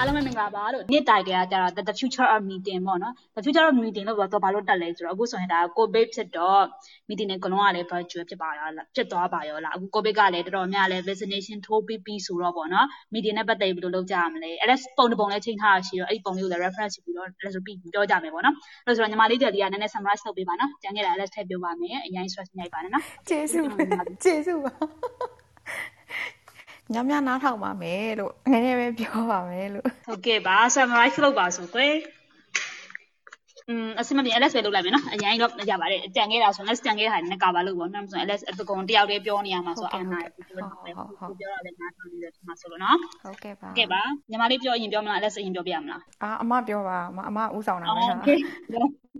[0.00, 6.62] အားလုံးပဲမင်္ဂလာပါလို့နေ့တိုင်ကြကြတော့ the future of meeting ပေါ့နော် the future of meeting လို့ပြောတော့ဘာလို့တက်လဲဆိုတော့အခုဆိုရင်ဒါ covid ဖြစ်တော့
[7.08, 22.50] meeting တွေအကုန်လုံးကလည်း virtual ဖြစ်ပါရောလားဖြစ်သွားပါရောလားအခု covid ကလည်းတော်တော်များလည်း vaccination ထိုးပြီးပြီးဆိုတော့ပေါ့နော် meeting နဲ့ပတ်သက်ပြီးဘယ်လိုလုပ်ကြရမလဲအဲ့ဒါပုံတစ်ပုံလည်းချိန်ထားရှိတော့အဲ့ဒီပုံလေးကိုလည်း reference ပြီးတော့အဲ့ဆိုပြီးပြောကြမယ်ပေါ့နော်အဲ့ဆိုတော့ညီမလေးတွေကနည်းနည်း summarize လုပ်ပေးပါနော်ကြံခဲ့တာလည်းထည့်ပြောပါမယ်အရင် stress
[22.58, 23.66] ညိုက်ပါနဲ့နော်ကျေးဇူး
[24.24, 24.72] ကျေးဇူးပါ
[26.94, 31.94] ညညနားထောင်ပါမယ်လို့နည်းနည်းပဲပြောပါမယ်လို့ဟုတ်ကဲ့ပါ summarize လုပ်ပါဆိုကွယ်
[33.69, 40.95] อืมအစမပြေ LS ပဲလုပ်လိုက်မယ်နော်အရင်တော့ရပါတယ်ကြံခဲ့တာဆို LS ကြံခဲ့တာနဲ့ကာပါလို့ပေါ့နော်ဆို LS အတကုံတယောက်တည်းပြောနေရမှာဆိုအောင်နိုင်ပြောတာလည်း
[41.39, 46.97] ပြောရတယ်နားထောင်နေတယ်ဒီမှာဆိုလို့နော်ဟုတ်ကဲ့ပါဟုတ်ကဲ့ပါညီမလေးပြောရင်ပြောမလား LS အရင်ပြောပြမလားအာအမပြောပါ
[47.29, 48.15] အမဥဆောင်တာပဲဟာ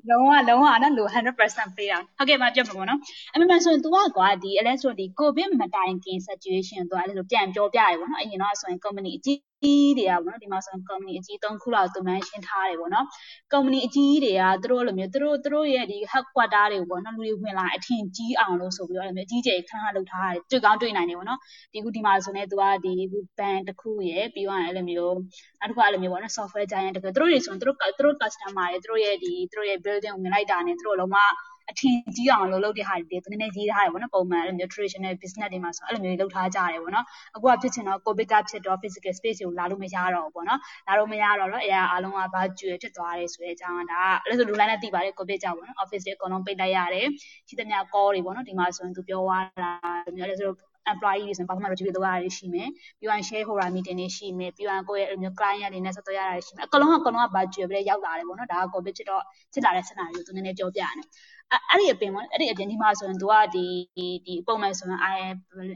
[0.09, 1.03] လုံးဝလုံးဝနော်လူ
[1.41, 2.99] 100%ပေးတာဟုတ်ကဲ့ပါပြောမှာပေါ့နော်
[3.33, 13.06] အမှန်မှန်ဆိုရင် तू ကကွာဒီ LS တို့ဒီ COVID မတိုင်ခင် situation သူကအဲ့လိုပြန်ပြောပြရပေါ့နော်အရင်တော့ဆိုရင် company အကြီးကြီး တွေကပေါ့နော်ဒီမှာဆိုရင် company အကြီး၃ခုလောက်သူမှန်းရှင်းထားတယ်ပေါ့နော်
[13.52, 21.40] company အကြီးတွေကသူတို့လိုမျိုးသူတို့သူတို့ရဲ့ဒီ headquarter တွေပေါ့နော်လူတွေဝင်လာအထင်ကြီးအောင်လို့ဆိုပြီးတော့အဲ့လိုမျိုးအကြီးကျယ်ခဏခဏလုပ်ထားတယ်တွေ့ကောင်းတွေ့နိုင်တယ်ပေါ့နော်
[21.72, 25.16] ဒီခုဒီမှာဆိုနေသူကဒီခု band တစ်ခုရယ်ပြီးတော့အဲ့လိုမျိုး
[25.60, 31.16] နောက်တစ်ခုအဲ့လိုမျိုးပေါ့နော် software giant တကယ်သူတို့တွေဆိုရင်သူတို့သူတို့ customer တွေသူတို့ရဲ့ဒီသူတို့ရဲ့ building ကိုဝင်လိုက်တာနဲ့သူတို့လုံးဝ
[31.70, 47.06] အထင်ကြီးအောင်လုပ်လုပ်တဲ့ဟာတွေသူနည်းနည်းရေးထားတယ်ပေါ့နော်ပုံမှန်အဲ့လိုမျိုး traditional business တွေမှာဆိုအဲ့လိုမျိုးလုပ်ထားကြတယ်ပေါ့နော်အခုကဖြစ်ချင်တော့ covid ကဖြစ်တော့ physical space ကိုလာလို့မရတော့ဘူးပေါ့နော်လာလို့မရတော့တော့အရာအားလုံးက virtual ဖြစ်သွားတယ်ဆိုတဲ့အကြောင်းကဒါအဲ့လိုဆိုလူလိုက်နဲ့သိပါတယ် covid ကြောင့်ပေါ့နော် office တွေအကုန်လုံးပိတ်လိုက်ရတယ်
[47.48, 49.70] ရှိသမျှ call တွေပေါ့နော်ဒီမှာဆိုရင်သူပြောသွားတာ
[50.16, 50.58] မျိုးလည်းဆိုတော့
[50.92, 61.06] employee တွေဆိုရင်ဘာမှမ review လုပ်ရတာရှိမယ်ပြီးတော့ shareholder meeting တွေရှိမယ်ပြီးတော့ကိုယ့်ရဲ့အဲ့လိုမျိုး client တွေနဲ့ဆက်သွယ်ရတာရှိမယ်အကုန်လုံးအကုန်လုံးက virtual ပဲရောက်လာတယ်ပေါ့နော်ဒါက covid ဖြစ်တော့ဖြစ်လာတဲ့ scenario ကိုသူနည်းနည်းပြောပြရတယ်
[61.70, 63.66] အဲ့ဒီအပြင်ပေါ့အဲ့ဒီအပြင်ဒီမှာဆိုရင်သူကဒီ
[64.26, 65.14] ဒီပုံမှန်ဆိုရင် I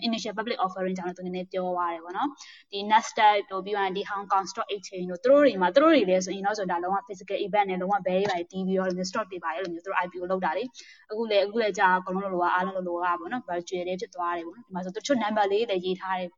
[0.06, 2.28] initial public offering ကြောင့်လည်းသူနည်းနည်းပြောသွားတယ်ပေါ့နော်
[2.72, 9.98] ဒီ Nasdaq တို့ပြီးတော့ဒီ Hong Kong Stock Exchange တို့သူတို့တွေမှာသူတို့တွေလည်းဆိုရင်တော့ဆိုဒါလုံးဝ physical event နဲ့လုံးဝ very very တီးပြီးတော့ stock တွေပါအဲ့လိုမျိုးသူတို့
[10.05, 10.64] IPO လောက်တာလေ
[11.11, 16.29] အခုလည်းအခုလည်းကြာအကုန်လုံးလိုကအားလုံးလိုလိုကပေါ့နော် virtual လေးဖြစ်သွားတယ်ပေါ့နော်ဒီမှာဆိုတချို့ number လေးလည်းရေးထားတယ်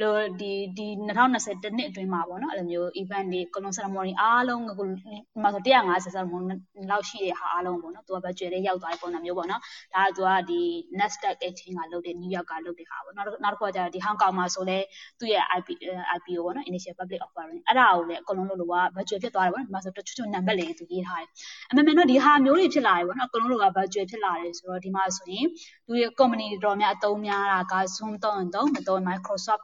[0.00, 6.44] လို့ဒီဒီ2020တနှစ်အတွင်းမှာပေါ့နော်အဲ့လိုမျိုး event တွေ colon ceremony အားလုံးကိုဒီမှာဆို150 ceremony
[6.90, 9.60] လောက်ရှိတဲ့ဟာအားလုံးပေါ့နော်သူက budget လေးရောက်သွားတဲ့ပုံစံမျိုးပေါ့နော်
[9.94, 10.60] ဒါကသူကဒီ
[10.98, 14.78] Nasdaq exchange ကလုပ်တဲ့ New York ကလုပ်တဲ့ဟာပေါ့နောက်နောက်တစ်ခုကကျတော့ဒီ Hong Kong မှာဆိုလဲ
[15.20, 15.68] သူ့ရဲ့ IP
[16.16, 21.30] IPO ပေါ့နော် initial public offering အဲ့ဒါကိုလည်းအကုန်လုံးလို့လို့က budget ဖြစ်သွားတယ်ပေါ့နော်ဒီမှာဆိုတချို့ချို့ number လေးသူရေးထားတယ်
[21.70, 25.46] အမှန်မှန်တော့ဒီဟာမျိုးတွေဖြစ်လာတယ်ပေါ့နော်အကုန်လုံးလို့က budget ဖြစ်လာတယ်ဆိုတော့ဒီမှာဆိုရင်
[25.86, 29.59] သူရဲ့ company တွေတော်များအသုံးများတာက Zoom သုံးရင်သုံးမသုံး Microsoft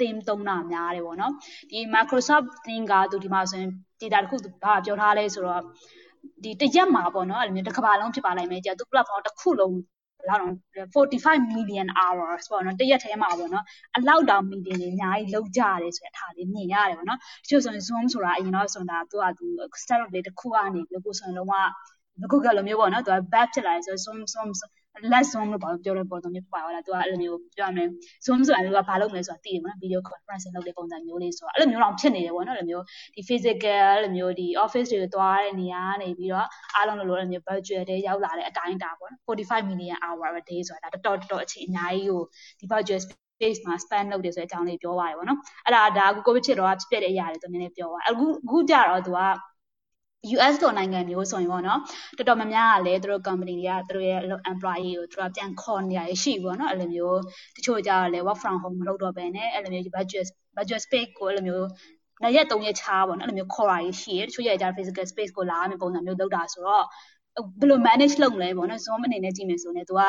[0.00, 1.32] theme သုံးတာများတယ်ပေါ့နော်
[1.70, 5.62] ဒီ Microsoft theme ကသူဒီမှာဆိုရင် data တစ်ခုဘာပြောထားလဲဆိုတော့
[6.44, 9.76] ဒီတရက်မှာပေါ့နော်အဲ့လိုမျိုးတစ်ကမ္ဘာလုံးဖြစ်ပါလိမ့်မယ်ကြာသူ platform တစ်ခုလုံး
[10.28, 13.64] လောက်တော့45 million hours ပေါ့နော်တရက်ထဲမှာပေါ့နော်
[13.96, 19.46] အလောက်တောင် meeting တွေအများကြီးလုပ်ကြရတယ်ဆိုတဲ့အထားလေးမြင်ရတယ်ပေါ့နော်တချို့ဆိုရင် zoom ဆိုတာအရင်တော့ဆိုတာသူကသူ
[19.82, 21.54] startup လေးတစ်ခုကနေပြီးကိုဆိုရင်လုံးဝ
[22.24, 24.48] အခုကလိုမျိုးပေါ့နော်သူက back ဖြစ်လာတယ်ဆို zoom zoom
[25.12, 27.88] less zoom လို့ဘာလို့ပြောလဲပုံစံမျိုးပါလာသူကအဲ့လိုမျိုးပြောရမယ်
[28.26, 32.84] zoom ဆိုတာမျိုးကဘာလုပ်မလဲဆိုတာသိတယ်ပေါ့နော် video conference လုပ်တဲ့ပုံစံမျိုးလေးဆိုတာအဲ့လိုမျိုးတော့ဖြစ်နေတယ်ပေါ့နော်အဲ့လိုမျိုး
[33.14, 36.46] ဒီ physical အဲ့လိုမျိုးဒီ office တွေသွားတဲ့နေရာကနေပြီးတော့
[36.76, 42.22] အားလုံးလိုလိုအဲ့လိုမျိုး virtual တွေရောက်လာတဲ့အတိုင်းတာပေါ့နော်45 million hour a day ဆိုတာဒါတော်တော်တော်အချိန်အများကြီးကို
[42.58, 43.00] ဒီ virtual
[43.40, 49.20] space မှာ span လုပ်တယ်ဆိုတဲ့အကြောင်းလေးပြောပါတယ်ပေါ့နော်အဲ့ဒါဒါအခု covid ဖြစ်တော့ဖြစ်ပြတဲ့အရာတွေသူနည်းနည်းပြောပါအခုအခုကြတော့သူက
[50.36, 51.80] US လိုနိုင်ငံမျိုးဆိုရင်ပေါ့နော်
[52.18, 54.20] တော်တော်များများကလည်းသူတို့ company တွေကသူတို့ရဲ့
[54.50, 57.20] employee ကိုသူတို့ပြန်ခေါ်နေရရှိပေါ့နော်အဲ့လိုမျိုး
[57.56, 60.26] တချို့ကြတော့လည်း work from home မလုပ်တော့ဘဲနဲ့အဲ့လိုမျိုး budget
[60.56, 61.66] budget space ကိုအဲ့လိုမျိုး
[62.22, 66.84] နှစ်ရက်သုံးရက်ချားပေါ့နော်အဲ့လိုမျိုးခေါ်ရရှိရတချို့ရဲ့ကြ physical space ကိုလာရမယ့်ပုံစံမျိုးလုပ်တာဆိုတော့
[67.59, 70.01] ဘယ်လို manage လုပ်မလဲပေါ့နော် Zoom အနေနဲ့ကြည့်မယ်ဆိုရင် तू က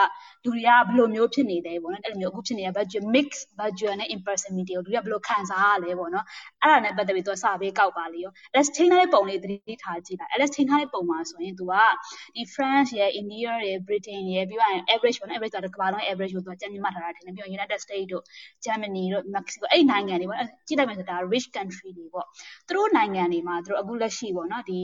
[0.44, 3.28] လူတွေကဘယ်လိုမျိုးဖြစ်နေတယ်ပေါ့နော်အဲ့လိုမျိုးအခုဖြစ်နေတဲ့ budget mix
[3.60, 6.24] budget နဲ့ in person meeting ကိုလူတွေကဘယ်လိုခံစားရလဲပေါ့နော်
[6.62, 11.74] အဲ့ဒါနဲ့ပတ်သက်ပြီး तू စာပေးကောက်ပါလေရော LS ချိန်ထားတဲ့ပုံလေးသတိထားကြည့်လိုက် LS ချိန်ထားတဲ့ပုံမှာဆိုရင် तू က
[12.36, 17.78] ဒီ France ရဲ့ India ရဲ့ Britain ရဲ့ပြီးတော့ average ပေါ့နော် average ဆိုတာကမ္ဘာလုံး average ကို तू ကြံ့မြင့်မှတ်ထားတာထင်တယ်ပြီးတော့ United
[17.84, 18.22] States တို့
[18.64, 22.26] Germany တို့ Mexico အဲ့နိုင်ငံတွေပေါ့ကြည့်လိုက်မယ်ဆိုတာ rich country တွေပေါ့
[22.68, 24.78] သူတို့နိုင်ငံတွေမှာသူတို့အခုလက်ရှိပေါ့နော်ဒီ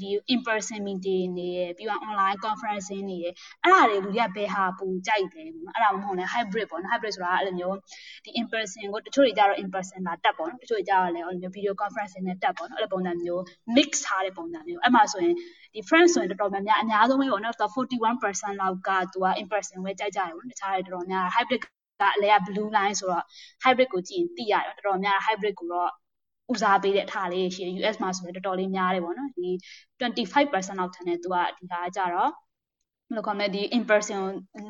[0.00, 1.47] ဒီ in person meeting တွေ
[1.77, 7.75] ပြီးတော့ online conferencing တွေအဲ့ဒါတွေလူတွေကဘယ်ဟာပူကြိုက်တယ်ပေါ့နော်အဲ့ဒါမှမဟုတ်လဲ hybrid ပေါ့နော် hybrid ဆိုတာအဲ့လိုမျိုး
[8.23, 13.41] ဒီ in person ကိုတချို့တွေကြတော့ in person လာတက်ပေါ့နော်တချို့တွေကြတော့လည်းအဲ့လိုမျိုး video conferencing နဲ့တက်ပေါ့နော်အဲ့လိုပုံစံမျိုး
[13.75, 15.35] mix ထားတဲ့ပုံစံမျိုးအဲ့မှာဆိုရင်
[15.73, 21.61] ဒီ friends ဆိုရင်တော်တော်များများအများဆုံးပဲပေါ့နော်41%လောက်ကသူက in person ပဲကြိုက်ကြတယ်ပေါ့နော်တခြားတွေတော်တော်များ hybrid
[22.01, 23.25] ကအလဲက blue line ဆိုတော့
[23.63, 25.91] hybrid ကိုကြည့်ရင်သိရတယ်တော်တော်များ hybrid ကိုတော့
[26.51, 29.47] ဦးစားပေးတဲ့အထားလေးရှိတယ် US မှာဆိုရင်တော်တော်လေးများတယ်ပေါ့နော်ဒီ
[30.01, 32.31] 25%လောက်ထင်တယ်သူကဒီဟာကကြတော့
[33.09, 34.21] ဘယ်လိုခေါ်မလဲဒီ in person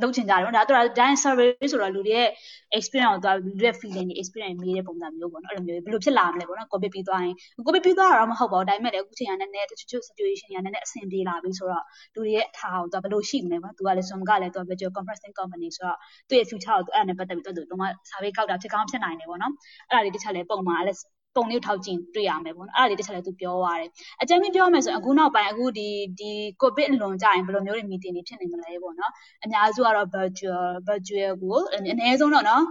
[0.01, 2.29] လုပ်ချင်ကြတယ်ပေါ့ဒါတော့ဒါ survey ဆိုတော့လူတွေရဲ့
[2.77, 7.35] experience ကိုသွားလူတွေရဲ့ feeling တွေ experience မေးတဲ့ပုံစံမျိုးပေါ့နော်အဲ့လိုမျိုးဘယ်လိုဖြစ်လာမလဲပေါ့နော် covid ပြီးသွားရင်
[7.65, 11.83] covid ပြီးသွားတာတော့မဟုတ်ပါဘူးဒါပေမဲ့လည်းအခုချိန်ကလည်းနည်းနည်းတချို့ situation ကလည်းနည်းနည်းအဆင်ပြေလာပြီဆိုတော့
[12.13, 15.97] လူတွေရဲ့အထားကိုသွားဘယ်လိုရှိမလဲပေါ့သူကလည်း Zoom ကလည်းသူ virtual conferencing company ဆိုတော့
[16.29, 19.53] သူ့ရဲ့ future ကိုသူအဲ့ဒါနဲ့ပတ်သက်ပြီးသူတို့က survey ကောက်တာဖြစ်ကောင်းဖြစ်နိုင်တယ်ပေါ့နော်
[19.89, 20.95] အဲ့ဒါလေးတစ်ချက်လည်းပုံမှန်အဲ့
[21.35, 23.89] ပုံလေးထောက်ကြည့်တွေ့ရမယ်ပေါ့နော်အဲ့ဒါလေးတစ်ချက်လည်းသူပြောသွားတယ်
[24.21, 25.87] အကြမ်းပြောရမယ်ဆိုရင်အခုနောက်ပိုင်းအခုဒီ
[26.19, 26.31] ဒီ
[26.61, 29.11] covid အလွန်ကြရင်ဘယ်လိုမျိုးတွေ meeting တွေဖြစ်နေမလဲပေါ့နော်
[29.43, 32.63] အများစုကတော့ virtual virtual ကိုအနည်းဆုံးတော့နော်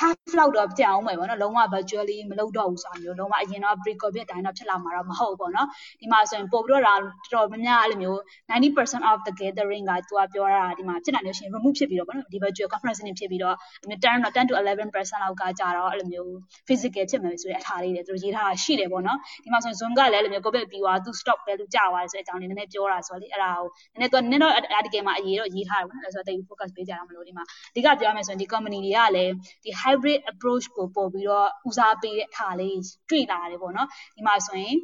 [0.00, 5.68] half လောက်တော့ကြာအောင်မယ်ပေါ့နော်လုံးဝ virtually မလုပ်တော့ဘူးဆိုတာမျိုးလုံးဝအရင်တော့ pre covid တိုင်းတော့ဖြစ်လာမှာတော့မဟုတ်ပေါ့နော်
[6.00, 7.00] ဒီမှာဆိုရင်ပို့ပြီးတော့တော်
[7.32, 8.18] တော်များများအဲ့လိုမျိုး
[8.50, 13.56] 90% of the gathering ကသူကပြောတာဒီမှာဖြစ်နိုင်လို့ရှိရင် remove ဖြစ်ပြီးတော့ပေါ့နော်ဒီ virtual conference နေဖြစ်ပြီးတော့
[13.90, 16.30] 10တော့10 to 11%လောက်ကကြာတော့အဲ့လိုမျိုး
[16.68, 29.32] physical ဖြစ်မယ်ဆိုတဲ့အထားလေးတွေသူတို့ရေးထားတာရှိတယ်ပေါ့နော်ဒီမှာဆိုရင် zoom ကလည်းအဲ့လိုမျိုး covid ပြီးသွားသူ stop ပဲသူကြာသွားတယ်ဆိုတဲ့အကြောင်းလေးနည်းနည်းပြောတာဆိုတော့လေအဲ့ဒါကိုနည်းနည်းသူနည်းတော့ article မှာအရေးတော့ရေးထားတယ်ပေါ့နော်အဲ့ဆိုတော့တိတ် focus ပေးကြတာမလို့ဒီမှာအဓိကပြောရမယ်ဆိုရင်ဒီ company တွေကလည်း
[29.62, 32.78] ဒီ hybrid approach ကိုပို့ပြီးတော့ဦးစားပေးတဲ့အခါလေး
[33.10, 34.76] တွေ့လာတယ်ပေါ့နော်ဒီမှာဆိုရင်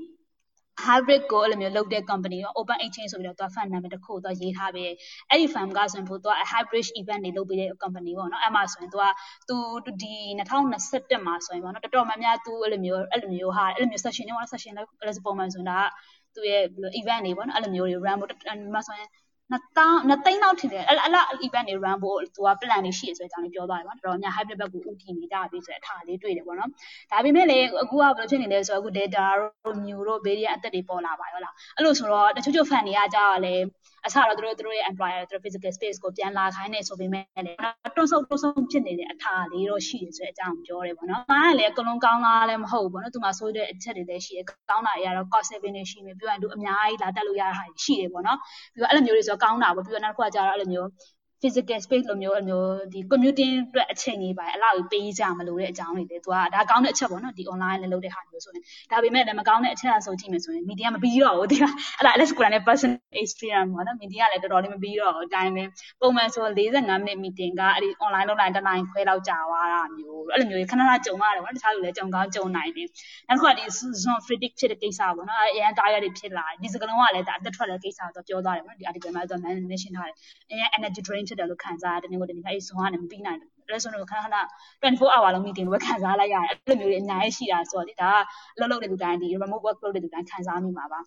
[0.87, 4.97] hybrid ကိုအဲ့လိုမျိုးလုပ်တဲ့ company ရော open exchange ဆိုပြီးတော့သူက fund နာမည်တစ်ခုသူကရေးထားပေးတယ်။
[5.31, 9.05] အဲ့ဒီ fund ကဆိုရင်သူက hybrid event တွေလုပ်ပေးတဲ့ company ပေါ့နော်။အဲ့မှာဆိုရင်သူက
[9.49, 9.57] သူ
[10.03, 15.87] ဒီ2021မှာဆိုရင်ပေါ့နော်တော်တော်များများသူအဲ့လိုမျိုးအဲ့လိုမျိုးဟာအဲ့လိုမျိုး session တွေပေါ့နော် session လည်းပုံမှန်ဆိုတာက
[16.35, 16.63] သူရဲ့
[17.01, 18.37] event တွေပေါ့နော်အဲ့လိုမျိုးတွေ run ဖို့ဒီ
[18.75, 19.09] မှာဆိုရင်
[19.53, 26.71] 2000 2000လောက်ထင်တယ်အဲ့အဲ့လောက် event တွေ run ဖို့သူက plan တွေရှိရဆိုတဲ့အကြောင်းလေးပြောသွားတယ်ပေါ့တော်တော်များ hybrid ဘက်ကိုဦးတည်နေကြပြီဆိုတဲ့အထားလေးတွေ့တယ်ပေါ့နော်
[27.13, 29.25] ဒါပေမဲ့လည်းအခုကဘယ်လိုဖြစ်နေလဲဆိုတော့အခု data
[29.65, 33.65] တို့ new တို့ variant အသက်တွေပေါ်လာပါရောလားအဲ့လိုဆိုတော့တချို့ချို့ fan တွေကကြာလည်း
[34.07, 37.59] အစတော့သူတို့သူတို့ရဲ့ employer သူတို့ physical space ကိုပြန်လာခိုင်းနေဆိုပေမဲ့လည်း
[37.97, 48.39] တွန်းဆုပ်တွန်းဆုပ်ဖြစ်နေတဲ့အထာလေးတော့ရှိတယ်ဆိုတဲ့အကြောင်းပြောတယ်ပေါ့နော်။အားကလည်းအကလုံးကောင်းလားလည်းမဟုတ်ဘူးပေါ့နော်။သူမှဆိုးတဲ့အချက်တွေလည်းရှိတယ်။ကောင်းတာတွေကတော့ cost saving တွေရှိမယ်ပြီးတော့သူအများကြီးလာတက်လို့ရတဲ့ဟာတွေရှိတယ်ပေါ့နော်။
[48.75, 50.89] ပြီးတော့အဲ့လိုမျိုးတွေဆိုကောင်းတာပေါ့ပြီးတော့နောက်တစ်ခုကကျတော့အဲ့လိုမျိုး
[51.43, 63.99] physical space လိုမျိုးအမျိုးဒီ commuting အတွက်အချိန်ကြီးပါအဲ့လောက်ပေးကြမလို့တဲ့အကြောင်းတွေလေသူကဒါကောင်းတဲ့အချက်ပေါ့နော်ဒီ online လည်းလုပ်တဲ့ဟာမျိုးဆိုရင်ဒါပေမဲ့လည်းမကောင်းတဲ့အချက်အဆိုကြည့်မယ်ဆိုရင် media မပြီးတော့ဘူးဒီကအဲ့ဒါ Alex Kuran နဲ့ personal experience ပေါ့နော်
[64.03, 65.65] media လည်းတော်တော်လေးမပြီးတော့ဘူးအတိုင်းပဲ
[66.01, 72.89] ပုံမှန်ဆို45မိနစ် meeting ကအဲ့ဒီ online လုပ်လိုက်တနိုင်ခွဲလောက်ကြာသွားတာမျိုးအဲ့လိုမျိုးခဏခဏကြုံရတယ်ပေါ့နော်တခြားလူလည်းကြုံကောင်းကြုံနိုင်တယ်
[73.29, 73.65] နောက်တစ်ခုကဒီ
[74.03, 79.35] zone fatigue ဖြစ်တဲ့ကိစ္စပေါ့နော်အဲ့အရန် tired တွေဖြစ်လာတယ်ဒီစကလုံးကလည်းဒါအသက်ထွက်တဲ့ကိစ္စဆိုတော့ပြောသွားတယ်ပေါ့နော်ဒီ article မှာသူ
[79.71, 80.17] mention ထားတယ်
[80.51, 84.37] အရန် energy drain ဖြစ်တယ်လို့ခံစားရတယ်တနေ့ကိုတနေ့အဲ့ zone ကနေမပြီးနိုင်ဘူးလဲဆိုတော့ခဏခဏ
[84.83, 88.19] 24 hour လုံး meeting လို့ခံစားလိုက်ရတယ်အဲ့လိုမျိုးတွေအများကြီးရှိတာဆိုတော့လေဒါက
[88.57, 91.01] အလုပ်လုပ်တဲ့လူတိုင်းဒီ remote work လုပ်တဲ့လူတိုင်းခံစားမိမှာပါ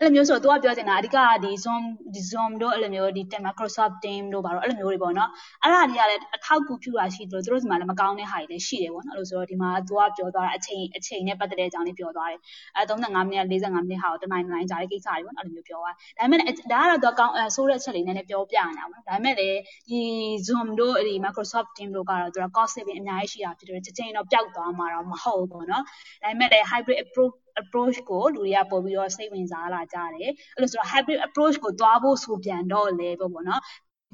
[0.00, 1.82] အဲ့လိုမျိုးဆိုတော့သူကပြောချင်တာအဓိကဒီ Zoom
[2.14, 5.30] ဒီ Zoom တို့အဲ့လိုမျိုးဒီ Microsoft Team တို့ဘာလို့အဲ့လိုမျိုးတွေပေါ့နော်
[5.62, 12.40] အဲ့ဒါတွေကလည်းအထောက်အကူပြုတာရှိတယ်သူတို့ဒီမှာလည်းမကောင်းတဲ့ဟာတွေလည်းရှိတယ်ပေါ့နော်အဲ့လိုဆိုတော့ဒီမှာသူကပြောသွားတာအချိန်အချိန်နဲ့ပတ်သက်တဲ့အကြောင်းလေးပြောသွားတယ်
[12.76, 19.58] အဲ35မိနစ်45မိနစ်ဟာကိုတနိုင်နိုင်ကြာတဲ့ကိစ္စတွေပေါ့နော်အဲ့လိုမျိုးပြောသွားဒါပေမဲ့ဒါကတော့သူကကောင်းဆိုးတဲ့အချက်လေးနည်းနည်းပြောပြနေတာပေါ့နော်ဒါပေမဲ့လည်း
[19.88, 20.00] ဒီ
[20.46, 25.88] Zoom တို့ဒီ Microsoft Team တို့ကတော့သူက cost saving အများကြီးရှိတာဖြစ်တယ်ချက်ချင်းတော့ပျောက်သွားမှာတော့မဟုတ်ဘူးပေါ့နော်ဒါ
[26.22, 33.62] ပေမဲ့လည်း hybrid approach approach ကိုလူတွေကပို့ပြီးတော့စိတ်ဝင်စားလာကြတယ်အဲ့လိုဆိုတော့ hybrid approach ကိုသွားဖို့ဆိုပြန်တော့လေပေါ့ပေါ့နော်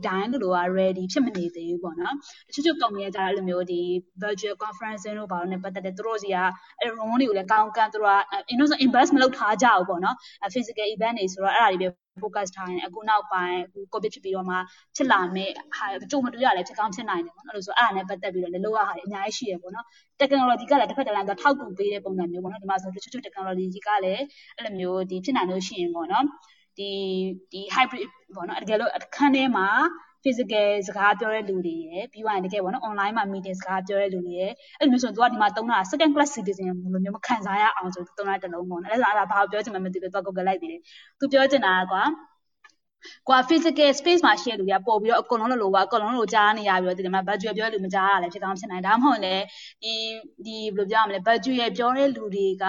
[0.07, 2.15] တိုင်းလူတို့က ready ဖြစ်မနေသေးဘူးပေါ့နော်
[2.49, 3.81] တချို့ချို့ company ကကြာအဲ့လိုမျိုးဒီ
[4.23, 6.37] virtual conferencing တို့ဘာလို့ ਨੇ ပတ်သက်တဲ့သူတို့စီက
[6.81, 8.19] အဲ့ room တွေကိုလည်းကောင်းကန်းသူတို့က
[8.53, 10.17] innocent invest မလုပ်ထားကြဘူးပေါ့နော်
[10.55, 14.57] physical event တွေဆိုတော့အဲ့ဒါတွေပဲ focus ထားရင်အခုနောက်ပိုင်းအခု covid ဖြစ်ပြီးတော့မှ
[14.97, 19.87] ဖြစ်လာမယ့်ဟာကြုံမတွေ့ရလဲဖြစ်ကောင်းဖြစ်နိုင်တယ်ပေါ့နော်အဲ့လိုဆိုအဲ့ဒါနဲ့ပတ်သက်ပြီးတော့လည်းလောရဟာတွေအများကြီးရှိရပေါ့နော်
[20.21, 24.23] technology ကလည်းတစ်ဖက်တစ်လမ်းတော့ထောက်ကူပေးတဲ့ပုံစံမျိုးပေါ့နော်ဒီမှာဆိုတချို့ချို့ technology ကလည်း
[24.57, 26.25] အဲ့လိုမျိုးဒီဖြစ်နိုင်လို့ရှိရင်ပေါ့နော်
[26.79, 26.91] ဒီ
[27.53, 29.69] ဒီ hybrid ပေါ့နော်တကယ်လို့အခန်းထဲမှာ
[30.25, 40.81] physical စကားပြောတဲ့လူတွေရယ်ပြီးသွားရင်တကယ်ပေါ့နော် online မှာ meeting စကားပြောတဲ့လူတွေရယ်အဲ့လိုမျိုးဆိုရင်သူကဒီမှာသုံးတာ second class citizen လိုမျိုးမခံစားရအောင်ဆိုသုံးတာတစ်လုံးပေါ့နော်အဲ့ဒါအဲ့ဒါဘာပြောချင်မှမသိဘူးသူက Google လိုက်ပြီးတယ်
[41.19, 42.03] သူပြောချင်တာကွာ
[43.29, 49.45] ကွာ physical space မှာရှိတဲ့လူတွေကပို့ပြီးတော့အကုန်လုံးလိုလိုပါအကုန်လုံးလိုကြားနေရပြီးတော့ဒီမှာ budget ပြောတဲ့လူမကြားရလည်းဖြစ်ကောင်းဖြစ်နိုင်ဒါမှမဟုတ်လည်း
[49.83, 49.95] ဒီ
[50.47, 52.65] ဒီဘယ်လိုပြောရမလဲ budget ရဲ့ပြောတဲ့လူတွေက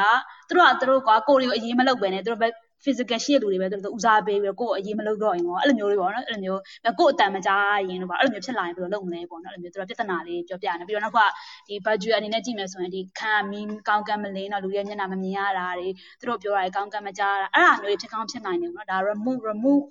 [0.48, 2.41] သူတို့ကသူတို့ကွာကိုယ်တွေကိုအရေးမလုပ်ပဲနဲ့သူတို့
[2.84, 6.62] physical ရှိတဲ့လူတွေပဲသူတို့ဦးစားပေးပြီးတော့ကိုယ့်အရေးမလုပ်တော့ရင်ပေါ့အဲ့လိုမျိုးတွေပေါ့နော်အဲ့လိုမျိုး
[7.00, 11.20] ကိုယ့်အတန်မကြားရင်တော့ပေါ့အဲ့လိုမျိုးဖြစ်လာရင်ဘယ်လိုလုပ်မလဲပေါ့နော်အဲ့လိုမျိုးသူတို့ပြဿနာလေးပြောပြနေပြီးတော့နောက်က
[11.68, 19.84] ဒီ budget အနေနဲ့ကြည့်မယ်ဆိုရင်ဒီခံမီးကောင်းကံမလင်းတော့လူရဲ့မျက်နှာမမြင်ရတာတွေသူတို့ပြောတာကောင်းကံမကြားတာအဲ့ဒါမျိုးတွေဖြစ်ကောင်းဖြစ်နိုင်တယ်ပေါ့နော်ဒါ remove remove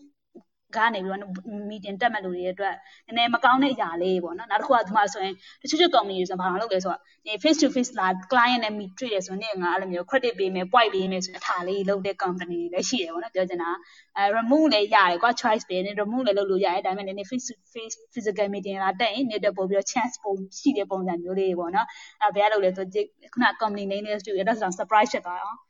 [0.77, 1.33] ကနေပြီးတော့
[1.71, 2.75] meeting တက်မဲ့လူတွေအတွက်
[3.07, 12.61] နည်းနည်းမကောင်းတဲ့အရာလေးပေါ့နော်နောက်တစ်ခုကဒီမှာဆိုရင်တချို့ချို့ company တွေဆိုဘာလို့လုပ်လဲဆိုတော့ဒီ face to face လာ client နဲ့ meet တွေ့ရဆိုနေငါအဲ့လိုမျိုး credit ပေးမယ် point ပေးမယ်ဆိုအထာလေးလုပ်တဲ့ company
[12.63, 13.71] တွေလည်းရှိတယ်ပေါ့နော်ပြောချင်တာ
[14.19, 21.87] အဲ remove လည်းရတယ်ကွာ choice ပေးနေ remove လည်းလုပ်လို့ရတယ်ဒါပေမဲ့နည်းနည်း face to face physical meeting လာတက်ရင်နေတဲ့ပို့ပြီးတော့ chance ပုံရှိတဲ့ပုံစံမျိုးလေးပေါ့နော်
[22.23, 22.87] အဲဘယ်ကလုပ်လဲဆို
[23.33, 25.63] ခုန company name လေးတွေ့ရတော့ surprise ဖြစ်သွားအောင်အဲ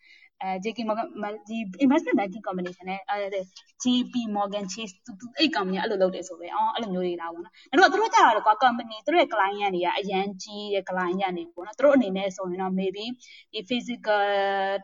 [0.64, 1.08] JK Morgan
[1.48, 3.40] ဒီ investment banking company နဲ့အဲ
[3.84, 4.94] JP Morgan Chase
[5.38, 13.04] အဲ့ company ကအဲ့လိုလုပ်တယ်ဆိုပဲအော်အဲ့လိုမျိုးတွေလာပေါ့နော်ဒါတော့သူတို့ကြတာကွာ company သူတို့ရဲ့ client တွေကအရန်ကြီးတဲ့ client တွေပေါ့နော်သူတို့အနေနဲ့ဆိုရင်တော့ maybe
[13.52, 14.22] ဒီ physical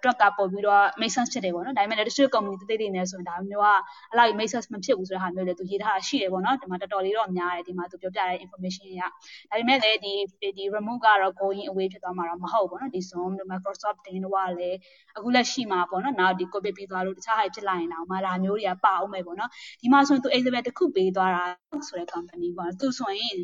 [0.03, 3.67] truck ကပို့ပြီးတော့ make sense ဖြစ်တယ်ပေါ့နော်ဒါပေမဲ့လည်းတချို့ company တိတိတွေနဲ့ဆိုရင်ဒါမျိုးက
[4.13, 9.09] အလိုက် make sense မဖြစ်ဘူးဆိုတဲ့ဟာမျိုးလေသူရေးထားတာရှိတယ်ပေါ့နော်ဒီမှာတော်တော်လေးတော့များတယ်ဒီမှာသူပြောပြတဲ့ information တွေကဒါ
[9.59, 10.13] ပေမဲ့လည်းဒီ
[10.57, 14.79] ဒီ remote ကတော့ going away ဖြစ်သွားမှာတော့မဟုတ်ဘူးပေါ့နော်ဒီ Zoom တို့ Microsoft Teams တို့ကလည်း
[15.17, 19.51] အခုလက်ရှိမှာပေါ့နော်နောက်ဒီ COVID ပြီးသွားလို့တခြားဟာဖြစ်လာရင်တော့မဒါမျိုးတွေကပါအောင်မယ်ပေါ့နော်
[19.81, 21.45] ဒီမှာဆိုရင်သူ Elizabeth တစ်ခုပေးသွားတာ
[21.89, 23.37] ဆိုတဲ့ company ပေါ့သူဆိုရင်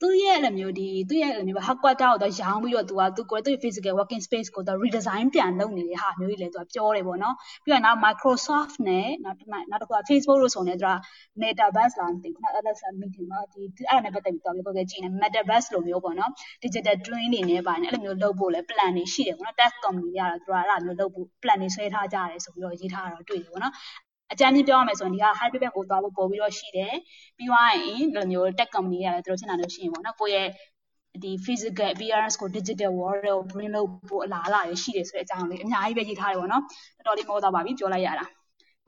[0.00, 10.92] သူ့ရဲ့အဲ့လိုမျိုးဒီသူ့ရဲ့အဲ့လိုမျိုး headquarter ကိုတော့ရောင်းပြီးတော့သူကသူကိုယ်သူ့ physical working space ကိုတော့ redesign ပြန်လုပ်နေတဲ့ဟာမျိုးကြီးလည်းသူကပြောတယ်ပေါ့နော်ပြီးတော့နောက် Microsoft နဲ့နောက်တစ်နောက်တစ်ခုက Facebook လို့ဆိုနေသူက
[11.40, 16.30] Metaverse လားမသိဘူးနော်အဲ့ဒါဆို meeting မှာဒီအဲ့ဒါနဲ့ပတ်သက်ပြီးတော့ပြောခဲ့ကြည့်နေ Metaverse လိုမျိုးပေါ့နော်
[16.62, 23.74] digital twin တွေနဲ့ပါနေအဲ့လိုမျိုးလုပ်ဖို့လည်း plan တွေရှိတယ်ပေါ့နော် tech company တွေကတော့သူကအဲ့လိုမျိုးလုပ်ဖို့ plan တွေဆွဲထားကြတယ်ဆိုပြီးတော့ရေးထားတာတော့တွေ့တယ်ပေါ့နော်
[24.32, 26.94] အကြမ်းကြီးပြောရမယ်ဆိုရင်ဒီက hybrid ဘက်ကိုသွားဖို့ပို့ပြီးတော့ရှိတယ်
[27.36, 30.48] ပြီးသွားရင်ဒီလိုမျိုး tech company တွေကလည်းသူတို့ရှင်းတာလို့ရှိရင်ပေါ့နော်ကိုယ့်ရဲ့
[31.22, 36.62] ဒီ physical appearance ကို digital world ကို bring လုပ်ဖို့အလားအလာရရှိတယ်ဆိုတဲ့အကြောင်းလေးအများကြီးပဲရေးထားတယ်ပေါ့နော်
[36.96, 38.26] တော်တော်လေးမောသွားပါပြီပြောလိုက်ရတာ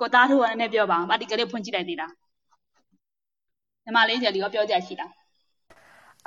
[0.00, 2.12] ကိုသားထုတ်ကလည်းနည်းနည်းပြောပါအောင် article လေးဖွင့်ကြည့်လိုက်သေးလား
[3.84, 5.10] ညီမလေးကြလီရောပြောကြရှိလား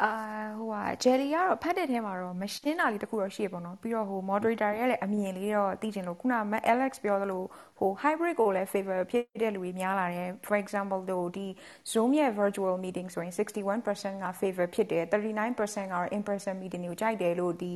[0.03, 0.11] အာ
[0.57, 6.39] ဟိုဟာ jelly ကတော့ဖတ်တဲ့ထဲမှာတော့မရှင်းတာလေးတခုတော့ရှိရပေါ့နော်ပြီးတော့ဟို moderator ရဲ့လည်းအမြင်လေးတော့သိချင်လို့ခုနက
[6.73, 7.43] Alex ပြောသလို
[7.79, 11.47] ဟို hybrid ကိုလည်း favor ဖြစ်တဲ့လူတွေများလာတယ် for example တို့ဒီ
[11.91, 17.75] Zoom ရဲ့ virtual meeting ဆိုရင်61%က favor ဖြစ်တယ်39%ကတော့ in person meeting ကိုကြိုက်တယ်လို့ဒီ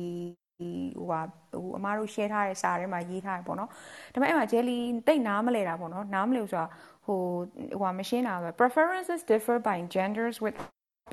[0.60, 1.20] ဒီဟိုဟာ
[1.52, 3.70] ဟိုအမားတို့ share ထားတဲ့စာထဲမှာရေးထားတယ်ပေါ့နော်
[4.12, 6.64] ဒါပေမဲ့အဲ့မှာ jelly တိတ်နားမလဲတာပေါ့နော်နားမလဲဆိုတာ
[7.06, 7.18] ဟို
[7.70, 10.56] ဟိုဟာမရှင်းတာပဲ preferences differ by genders with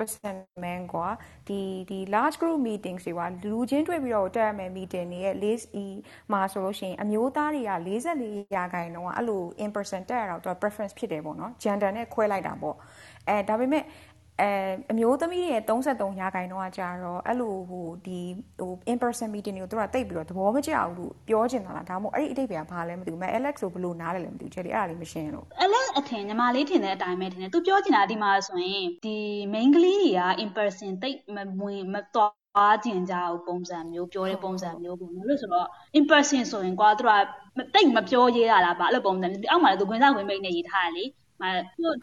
[0.00, 0.30] ပတ်စံ
[0.62, 1.08] မန်းကွာ
[1.48, 5.86] ဒီဒီ large group meetings တွေကလူချင်းတွေ့ပြီးတော့တက်ရမယ် meeting တွေရဲ့ list e
[6.32, 7.72] မှာဆိုလို့ရှိရင်အမျိုးသားတွေက
[8.14, 12.76] 44ရာခိုင်နှုန်းကအဲ့လို in person တက်ရတော့ preference ဖြစ်တယ်ပေါ့နော် gender နဲ့ခွဲလိုက်တာပေါ့
[13.28, 13.84] အဲဒါပေမဲ့
[14.40, 14.50] အဲ
[14.90, 18.20] အမျိုးသမီးရဲ့33ရာခိုင်နှုန်းကကြာတော့အဲ့လိုဟိုဒီ
[18.60, 29.16] ဟို in person meeting တွေကိုသူကတိတ်ပြီးတော့သဘောမကျဘူးလို့ပြောချင်တာလားဒါမှမဟုတ်အဲ့ဒီအတိတ်ကဘာလဲမသိဘူးမဲ့ Alex ကိုဘယ်လိုနားလဲလဲမသိဘူးချက်လေးအဲ့ဒါလေးမရှင်းလို့ Alex အထင်ညီမလေးထင်တဲ့အတိုင်းပဲထင်တယ်သူပြောချင်တာဒီမှာဆိုရင်ဒီ
[29.54, 35.66] main ကလေးတွေက in person တိတ်မဝင်မတော်အားကျင်ကြဘူးပုံစံမျိုးပြောတဲ့ပုံစံမျိုးပေါ့နော်လို့ဆိုတော့
[35.98, 37.10] in person ဆိုရင်ကွာသူက
[37.74, 41.04] တိတ်မပြောရေးရတာပါအဲ့လိုပုံစံမျိုးအောက်မှာလည်းသူခွင့်စားခွင့်မိတ်နဲ့ရေးထားတယ်လေ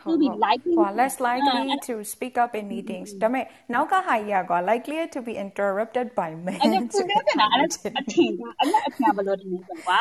[0.06, 6.08] to be likely less likely to speak up in meetings ဒါပေမဲ့နောက်ကဟာကြီးကွာ likely to be interrupted
[6.20, 10.00] by men အဲ့ဒါကိုပြောချင်တာအဲ့ဒါအထင်အဲ့ဒါအထင်ဘယ်လိုတင်လဲဆိုကွာ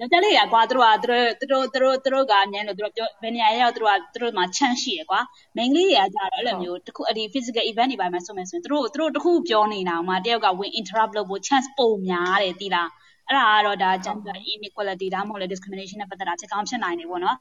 [0.00, 5.20] ယောက်ျားလေးကကွာသူတို့ကသူတို့သူတို့သူတို့ကအញ្ញမ်းလို့သူတို့ပြောဘယ်နေရာရောက်သူတို့ကသူတို့မှာချမ်းရှိရကွာ
[5.56, 12.88] main လေးတွေကကြတော့အဲ့လိုမျိုးတခုအဲ့ဒီ physical event တွေပိုင်းမှာဆိုမယ်ဆိုရင်သူတို့သူတို့တခုပြောနေတာမှတယောက်ကဝင် interrupt လုပ်ဖို့ chance ပုံများတယ်တိလား
[13.28, 17.36] အဲ့ဒါကတော့ဒါ gender inequality ဒါမှမဟုတ်လေ discrimination နဲ့ပတ်သက်တာဖြစ်ကောင်းဖြစ်နိုင်တယ်ပေါ့နော်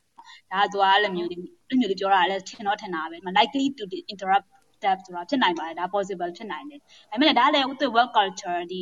[0.52, 1.40] ဒါကသူကအဲ့လိုမျိုးအဲ့
[1.70, 8.82] လိုမျိုးပြောတာလည်းထင်တော့ထင်တာပဲ likely to interrupt step ဆိုတာဖြစ်နိုင်ပါတယ်ဒါ possible ဖြစ်နိုင်တယ်ဒါပေမဲ့ဒါလည်းသူ work culture ဒီ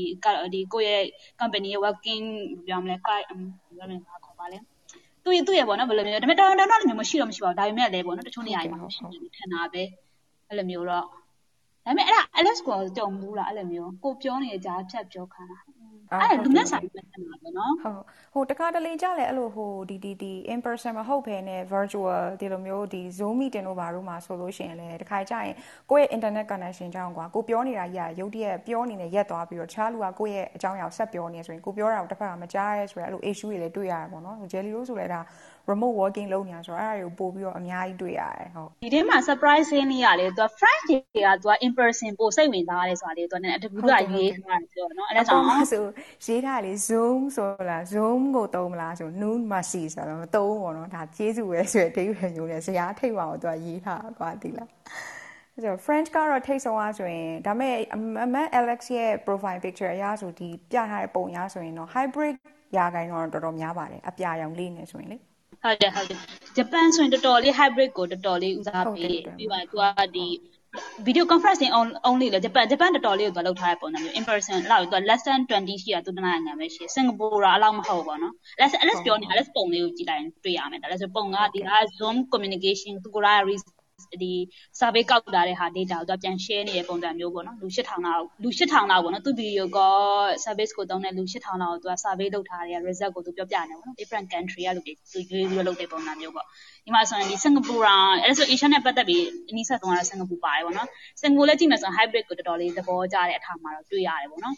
[0.54, 1.06] ဒီကိုယ့်ရဲ့
[1.40, 2.24] company ရဲ့ working
[2.68, 3.28] ပြောမလဲ client
[3.78, 4.58] ပြောမလဲခေါ်ပါလဲ
[5.24, 9.84] သူ့ရဲ့သူ့ရဲ့ပေါ့နော်ဘယ်လိုမျိုးဒါပေမဲ့တော်တော်တော်မျိုးမရှိတော့မရှိပါဘူးဒါပေမဲ့လည်းပေါ့နော်တချို့နေရာတွေမှာရှိနေထင်တာပဲ
[10.50, 11.06] အဲ့လိုမျိုးတော့
[11.86, 15.60] ဒါပေမဲ့အဲ့ဒါ Alex ကိုကြုံဘူးလားအဲ့လိုမျိုးကိုပြောနေတဲ့ကြားဖြတ်ပြောခိုင်းတာ
[16.22, 18.02] အဲ့လူနဲ့ဆိုင်ပြန်တာပဲနော်ဟုတ်
[18.34, 25.54] ဟိုတခါတလေကြလဲအဲ့လိုဟိုဒီဒီဒီ in person မဟုတ်ဘဲနဲ့ virtual ဒီလိုမျိုးဒီ Zoom meeting တို့ဘာလို့မှာဆိုလို့ရှိရင်လည်းတခါကြရင်
[25.92, 35.22] ကိုယ့်ရဲ့ internet connection ကြောင့်ကွာကိုပြောနေတာကြီးရုပ်တရက်ပြောနေနေရက်သွားပြီးတော့တခြားလူကကိုယ့်ရဲ့အကြောင်းအရာဆက်ပြောနေဆိုရင်ကိုပြောတာကိုတစ်ဖက်ကမကြားရဲဆိုရအဲ့လို issue တွေလည်းတွေ့ရတယ်ပေါ့နော် Jelly တို့ဆိုလည်းဒါ
[35.70, 45.84] remote working လုပ်နေတာဆိုတော့အဲ့ဒါတွေကိုပို့ပြီးတော့အများကြီးတွေ့ရတယ်ဟုတ်ဒီထဲမှာ surprising လေးရတယ်သူက French တွေကသူက in person ပို့စိတ်ဝင်စားတယ်ဆိုတာလေသူကလည်းအတကူကရေးထားတယ်ပြောနော်အဲ့ဒါကြောင့်ဆို
[46.26, 54.70] ရေးထားလေ Zoom ဆိုလား Zoom ကိုသုံးမလားဆို noon mercy ဆိုတော့မသုံးဘူးပေါ့နော်ဒါကျေးဇူးပဲဆိုတဲ့အဓိပ္ပာယ်မျိုးနဲ့ဇရာထိတ်ပါအောင်သူကရေးထားတာကွာဒီလား
[55.64, 57.76] ဆို French ကတော့ထိတ်ဆုံးအားဆိုရင်ဒါမဲ့
[58.24, 62.36] အမတ် Alex ရဲ့ profile picture အရဆိုဒီပြထားတဲ့ပုံရဆိုရင်တော့ hybrid
[62.78, 65.18] ရာခိုင်တော့တော်တော်များပါတယ်အပြာရောင်လေးနေဆိုရင်လေ
[65.64, 66.20] ဟုတ်တယ်ဟုတ်တယ်
[66.58, 69.84] ဂျပန်ဆိုရင်တော်တော်လေး hybrid ကိုတော်တော်လေးဦးစားပေးတယ်ပြီးပါသူက
[70.16, 70.28] ဒီ
[71.08, 71.72] video conferencing
[72.10, 82.94] only လေဂျပန်ဂျပန်တော်တော်လေးကိုသူလောက်ထားတဲ့ပုံစံမျိုး in person လောက်သူ less than 20ရှိတာသူတနင်္လာနိုင်ငံပဲရှိစင်ကာပူကအလောက်မဟုတ်ပါတော့ let's let's ပြောနေ let's ပုံလေးကိုကြည့်လိုက်တွေ့ရမယ်ဒါလည်းဆိုပုံကဒီက zoom communication
[83.04, 83.18] သူက
[84.24, 84.34] ဒီ
[84.80, 94.28] survey ကောက်လာတဲ့ဟာ data ကိုသူပြန် share နေတဲ့ပုံစံမျိုးပေါ့နော်လူ8000လောက်လူ8000လောက်ပေါ့နော်သူ video call service ကိုသုံးတဲ့လူ8000လောက်ကိုသူက survey လုပ်ထားတဲ့ result ကိုသူပြောပြနေပေါ့နော် different
[94.34, 96.46] country ကလူတွေသူရွေးပြီးတော့လုပ်တဲ့ပုံစံမျိုးပေါ့
[96.86, 100.90] ဒီမှာဆိုရင်ဒီစင်ကာပူရာအဲ့ဆို Asia နဲ့ပတ်သက်ပြီးအနည်းဆက်ဆုံးကတော့စင်ကာပူပါတယ်ပေါ့နော်
[101.22, 104.56] စင်ကာပူလည်းကြည့်မယ်ဆိုရင် hybrid ကိုတော်တော်လေးသဘောကျတဲ့အထာမှာတော့တွေ့ရတယ်ပေါ့နော်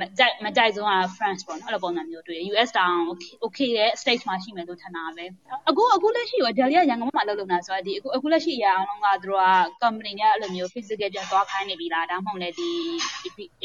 [0.00, 5.24] မကြိုက်မကြိုက်ဆုံးက France ပေါ့နော်အဲ့လိုပုံစံမျိုးတွေ့တယ် US တောင် okay okay ရဲ့ stage မှာရှိမယ်လို့ထင်တာပဲ
[5.68, 9.48] အခုအခုလက်ရှိရော Delhi ကရန်ကုန်မှာလုပ်လို့နာဆိုတော့ဒီအခုအခုလက်ရှိအရာအောင်လုံးကသူတို့က
[9.82, 12.68] company ကအဲ့လိုမျိုး physical ပြန်သွားခိုင်းနေပြီလားဒါမှမဟုတ်လည်းဒီ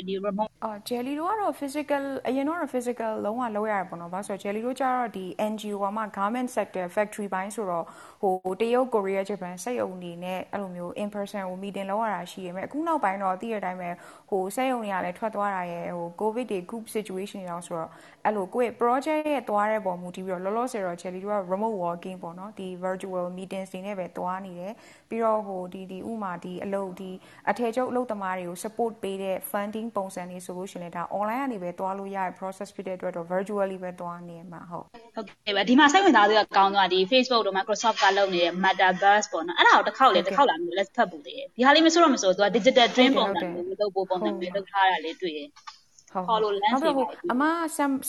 [0.08, 6.86] ဒီ remote အော် Jelly တို့ကတော့ physical အရင်တော့ physical လုံးဝလုပ်ရတယ်ပေါ့နော်။ဘာလို့ဆိုတော့ Jelly တို့ကျတော့ဒီ NGO ကမှ garment sector
[6.96, 7.86] factory ဘိုင်းဆိုတော့
[8.22, 13.90] ဟိုတရုတ်ကိုရီးယားဂျပန်စက်ရုံတွေနဲ့အဲ့လိုမျိုး in person ဟို meeting လုပ်ရတာရှိရမယ်အခုနောက်ပိုင်းတော့သိရတဲ့အတိုင်းပဲ
[14.30, 17.90] ဟိုစက်ရုံတွေကလည်းထွက်သွားတာရဲ့ဟို covid တွေ group situation တွေတော့ဆိုတော့
[18.26, 24.74] အဲ့လိုကိုယ့်ရဲ့ project ရဲ့သွားတဲ့ပုံမူတည်ပြီးတော့လောလောဆယ်တော့ Jelly တို့က remote working ပေါ့နော်ဒီ virtual meetings တွေနဲ့ပဲသွားနေတယ်
[25.10, 27.12] ပြီးတော့ဟိုဒီဒီဥမာဒီအလုပ်ဒီ
[27.50, 39.28] အထည်ချုပ်အလုပ်သမားတွေကို support ပေးတဲ့ funding ပုံစံတွေဆိုလို့ရှိရင်လည်းဒါ online ကနေပဲသွားလို့ရတဲ့ process ဖြစ်တဲ့အတွက်တော့ virtually ပဲသွားနေမှာဟုတ်ဟုတ်ကဲ့ပါဒီမှာစိတ်ဝင်စားစရာကောင်းတော့ဒီ Facebook တို့ Microsoft ကလုပ်နေတဲ့ Metaverse
[39.32, 45.40] ပေါ့နော်အဲ့ဒါကိုတစ်ခေါက်လေတစ်ခေါက်လာမျိုးလက်ဖတ်ဖို့တည်းဒီဟာလေးမဆိုတော့မဆိုသူက digital dream ပုံစံမျိုးလုပ်ဖို့ပုံစံမျိုးလုပ်ထားတာလေးတွေ့တ
[46.20, 47.44] ယ်ဟုတ်ဟုတ်ဟုတ်ဟုတ်အမ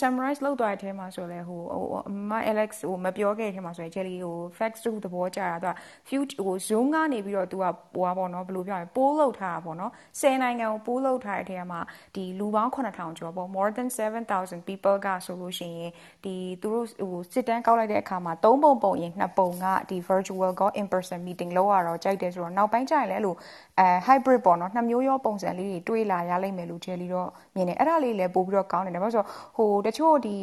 [0.01, 1.61] summarize လုပ်သွားတဲ့အထဲမှာဆိုလဲဟို
[2.09, 5.73] အမ Alex ဟိုမပြောခဲ့တဲ့အထဲမှာဆိုရင် Jelly ဟို facts တူသဘောကျတာသူက
[6.09, 11.81] future ဟို Zoom ကနေပြီးတော့သူကဟိုပါပေါ့နော်ဘယ်လိုပြောရလဲ poll လုပ်ထားတာပေါ့နော်10နိုင်ငံကို poll လုပ်ထားတဲ့အထဲမှာ
[12.15, 15.91] ဒီလူပေါင်း9000ကျော်ပေါ့ more than 7000 people ကဆိုလို့ရှိရင်
[16.25, 23.35] ဒီသူတို့ဟိုစစ်တမ်းကောက်လိုက်တဲ့အခါမှာ3ပုံပုံရင်2ပုံကဒီ virtual ကော in person meeting လုပ်ရတော့ကြိုက်တယ်ဆိုတော့နောက်ပိုင်းကျရင်လည်းအဲ့လို
[23.79, 30.37] အဲ hybrid ပေါ့နော်နှစ်မျိုးရောပုံစံလေးတွေတွေးလာရလိမ့်မယ်လို့ Jelly တော့မြင်တယ်အဲ့ဒါလေးလည်းပို့ပြီးတော့ကောင်းတယ်ဘာလို့ဆိုတော့ဟိုတချို့ဒီ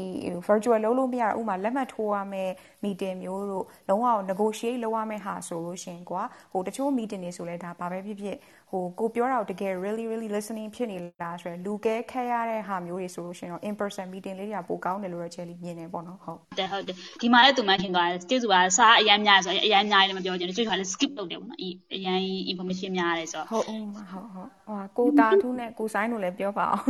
[0.47, 2.51] virtual လုံးလို့မရဥမာလက်မှတ်ထိုးရမယ်
[2.83, 8.37] meeting မျိုးတို့လုံးဝ negotiate လုပ်ရမယ်ဟာဆိုလို့ရှင်ကွာဟိုတချို့ meeting တွေဆိုလဲဒါဘာပဲဖြစ်ဖြစ်
[8.71, 21.59] ဟိုကိုပြောတာကိုတကယ် really really listening ဖြစ်နေလားဆိုရယ်လူကဲခက်ရတဲ့ဟာမျိုးတွေဆိုလို့ရှင်တော့ in person meeting လေးတွေကပိုကောင်းတယ်လို့ရချယ်လီမြင်နေပေါ့နော်ဟုတ်တယ်ဟုတ်တယ်ဒီမှာလည်းသူမှခင်သွားတယ် stage ဆိုတာစားအရန်များဆိုရင်အရန်များတယ်မပြောချင်ဘူးကျွတ်ခါလည်း skip လုပ်တယ်ပေါ့နော်
[21.95, 22.19] အရန်
[22.51, 26.85] information များတယ်ဆိုတော့ဟုတ်ဟုတ်ဟုတ်ဟုတ်ဟိုကိုတာထူးနဲ့ကိုဆိုင်တို့လည်းပြောပါအောင်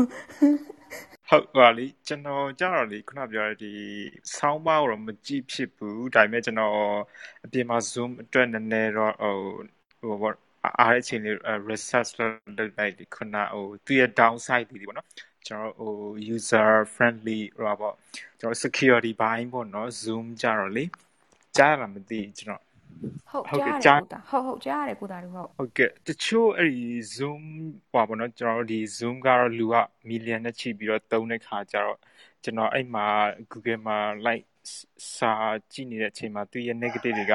[1.30, 3.72] ဟုတ်ပါလေကျွန်တော်ကြတော့လေခုနပြောတဲ့ဒီ
[4.36, 6.76] ဆောင်းပါးတော့မကြည့်ဖြစ်ဘူးဒါပေမဲ့ကျွန်တော်
[7.46, 9.36] အပြင်မှာ zoom အတွက်နည်းနည်းတော့ဟို
[10.02, 10.32] ဟိုဘော
[10.80, 11.36] အားတဲ့အချိန်လေး
[11.70, 15.08] research လုပ်လိုက်ဒီခုနဟိုသူရဲ့ downside တွေပေါ့နော်
[15.48, 15.94] ကျွန်တော်ဟို
[16.36, 17.94] user friendly ဟိုပေါ့
[18.40, 20.84] ကျွန်တော် security ဘိုင်းပေါ့နော် zoom ကြတော့လေ
[21.58, 22.62] ကြားရမှာမသိကျွန်တော်
[23.50, 27.44] ဟုတ်ကြားတယ်ဟုတ်ဟုတ်ကြားရတယ်ကိုသားတို့ဟုတ်ဟုတ်ကဲ့တချို့အဲ့ဒီ zoom
[27.92, 29.76] ဟောပါတော့ကျွန်တော်တို့ဒီ zoom ကတော့လူက
[30.08, 31.98] မီလီယံနဲ့ချီပြီးတော့သုံးတဲ့ခါကျတော့
[32.44, 33.06] ကျွန်တော်အဲ့မှာ
[33.52, 34.46] Google မှာ like
[35.16, 35.34] စာ
[35.72, 37.34] ကြည့်နေတဲ့အချိန်မှာသူရဲ့ negative တွေက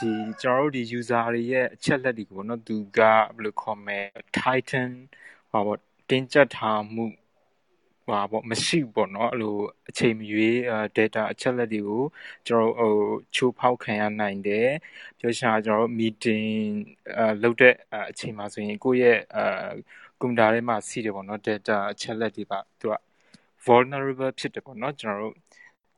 [0.00, 4.00] ဒီကျွန်တော်တို့ဒီ user တွေရဲ့အချက်လက်တွေကိုပေါ့နော်သူကဘယ်လိုခေါ်မလဲ
[4.36, 4.90] Titan
[5.50, 5.80] ဟောပေါ့
[6.10, 7.04] တင်းကျပ်ထားမှု
[8.06, 9.56] ဟိုပေါ့မရှိပေါ့နော်အဲ့လို
[9.88, 10.56] အချိန်မရွေး
[10.96, 12.02] data အချက်လက်တွေကို
[12.46, 12.92] ကျွန်တော်ဟို
[13.34, 14.70] ချိုးဖောက်ခံရနိုင်တယ်
[15.18, 16.46] ပြောချင်တာကျွန်တော် meeting
[17.18, 17.74] အဲလုပ်တဲ့
[18.10, 19.46] အချိန်မှာဆိုရင်ကိုယ့်ရဲ့အဲ
[20.20, 22.94] ကွန်ပျူတာထဲမှာစီးတယ်ပေါ့နော် data အချက်လက်တွေပါသူက
[23.64, 25.36] vulnerable ဖြစ်တယ်ပေါ့နော်ကျွန်တော်တို့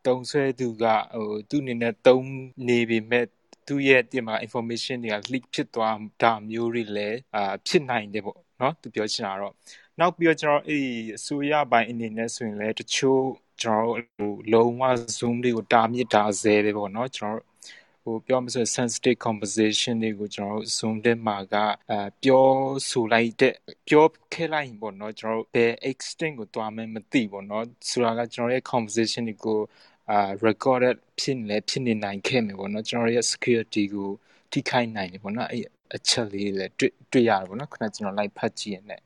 [0.06, 0.84] တုံးဆွဲသူက
[1.14, 2.26] ဟိုသူ့အနေနဲ့တုံး
[2.68, 3.26] နေပေမဲ့
[3.68, 9.54] သူ့ရဲ့ဒီမှာ information တွေက leak ဖြစ်သွားတာမျိုးတွေလည်းအာဖြစ်နိုင်တယ်ပေါ့နော်သူပြောချင်တာတော့
[10.00, 13.22] နောက်ပြီးတော့ကျွန်တော်အဲ့ဒီအစိုးရပိုင်းအနေနဲ့ဆိုရင်လည်းတချို့
[13.62, 14.82] ကျွန်တော်တို့လုံးဝ
[15.18, 17.48] zoom တွေကိုတားမြစ်တာဆဲတယ်ပေါ့နော်ကျွန်တော်
[18.04, 21.54] ဟိုပြောမှဆို sensitive conversation တွေကိုကျွန်တော် zoom တဲ့မှာက
[21.90, 22.48] အဲပြော
[22.88, 23.54] ဆိုလိုက်တဲ့
[23.88, 29.58] ပြောခဲ့လိုက်ရင်ပေါ့နော်ကျွန်တော်ဘယ် extent ကိုတွားမှမသိပေါ့နော်ဆိုတာကကျွန်တော်ရဲ့ conversation တွေကို
[30.10, 34.08] အာ recorded ဖြစ်နေဖြစ်နေနိုင်ခဲ့မယ်ပေါ့နော်ကျွန်တော်ရဲ့ security ကို
[34.52, 35.64] ထိခိုက်နိုင်တယ်ပေါ့နော်အဲ့
[35.96, 39.00] အချက်လေးလည်းတွေ့တွေ့ရတယ်ပေါ့နော်ခုနကျွန်တော် live ဖတ်ကြည့်ရတဲ့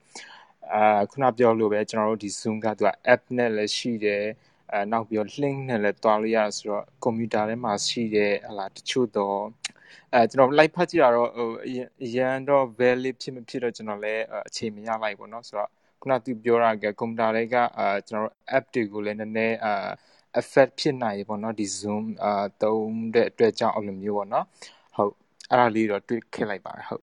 [0.73, 4.25] အာခုနပြောလို့ပဲကျွန်တော်တို့ဒီ Zoom ကသူက app နဲ့လည်းရှိတယ်
[4.73, 9.39] အဲနောက်ပြီးတော့ link နဲ့လည်းတွားလို့ရတယ်ဆိုတော့ကွန်ပျူတာထဲမှာရှိတဲ့ဟလာတချို့တော့
[10.15, 11.51] အဲကျွန်တော် live ဖတ်ကြည့်တာတော့ဟို
[12.05, 19.75] အရန်တော့ valid ဖြစ်မဖြစ်တော့ကျွန်တော်လည်းအချိန်မရလိုက်ပေါ့နော်ဆိုတော့ခုနသူပြောတာကကွန်ပျူတာတွေကအာကျွန်တော် app တွေကိုလည်းနည်းနည်းအာ
[20.41, 24.47] effect ဖြစ်နိုင်ပေါ့နော်ဒီ zoom အာသုံးတဲ့အတွက်ကြောင့်အဲ့လိုမျိုးပေါ့နော်
[24.97, 25.13] ဟုတ်
[25.51, 27.03] အဲ့ဒါလေးတော့တွေ့ခဲ့လိုက်ပါတယ်ဟုတ်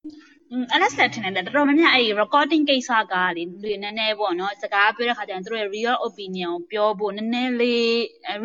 [0.51, 7.87] อืมအဲ့ဒါဆက်ထင်တယ်တော်တော်များများအဲ့ recording ကိစ္စကလေလူနည်းနည်းပေါ့နော်စကားပြောတဲ့ခါကျရင်သူတို့ရဲ့ real opinion ကိုပြောဖို့နည်းနည်းလေး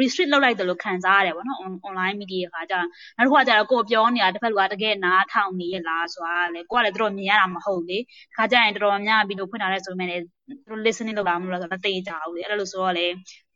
[0.01, 2.75] restrict လုပ်လိုက်တယ်လို့ခံစားရတယ်ပေါ့နော် online media ခါကျ
[3.17, 7.99] နောက်တစ်ခုကကျတော့ကိုပြောနေတာတစ်ဖက်ကတကယ်နားထောင်နေရလားဆိုတာလေကိုကလည်းတော်တော်မြင်ရတာမဟုတ်လေ
[8.37, 13.07] ခါကျရင်တော်တော်များဗီဒီယိုဖွင့်ထားတဲ့ဆိုပေမဲ့သူတို့ listening လုပ်တာမလို့ဆိုတော့မသိကြဘူးလေအဲ့လိုဆိုတော့လေ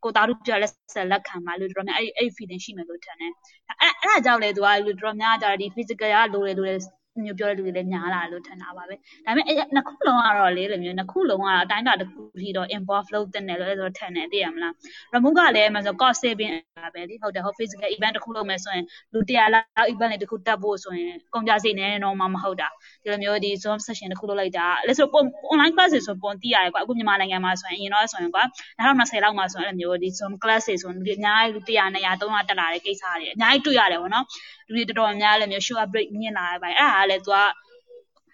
[0.05, 3.33] ကိုသားတို့ပြလက်ဆက်လက်ခံပါလို့တော်များအဲ့အဲ့ feeling ရှိမယ်လို့ထင်တယ်
[3.81, 6.81] အဲ့အဲ့ဒါကြောင့်လေသူကလူတော်များကြတော့ဒီ physical ကလိုတယ်လိုတယ်
[7.27, 8.95] မျိုးပြောတဲ့လူတွေလည်းများလာလို့ထင်တာပါပဲ
[9.27, 14.73] ဒါပေမဲ့အဲ့နှစ်ခုလုံးကတော့လေလိုမျိုးနှစ်ခုလုံးကတော့အတိုင်းအတာတစ်ခုထိတော့ involve လုပ်တင်တယ်လို့အဲ့လိုထင်တယ်သိရမလား
[15.15, 16.53] remove ကလည်းမဆို cost saving
[16.95, 22.69] ပဲလေဟုတ်တယ်ဟုတ် physical event တစ်ခုလုပ်မယ်ဆိုရင်လူ100လောက် event လေးတစ်ခုတက်ဖို့ဆိုရင်ကုန်ကြစိတ်နဲ့တော့မှမဟုတ်တာ
[23.03, 28.45] ဒီလိုမျိုးဒီ zoom session တစ်ခုလုပ်လိုက်တာအဲ့ဆိုပုံ online class တွေဆိုပုံသိရတယ်ကွာအခုမြန်မာနိုင်ငံမှာဆိုရင်အရင်တော့ဆိုရင်ကွာ
[28.79, 34.25] 2020လောက်မှာဆိုရင်အဲ့လိုမျိုးဒီ zoom class တွေဆိုရင်အများကြီးလူ100 200 300တက်လာတဲ့ကိစ္စတွေအများကြီးတွေ့ရတယ်ဗောနော်
[34.69, 37.39] လူတွေတော်တော်များများလည်းမျိုး show up rate မြင့်လာတယ်ဗျအဲ့ဒါကလည်းသူက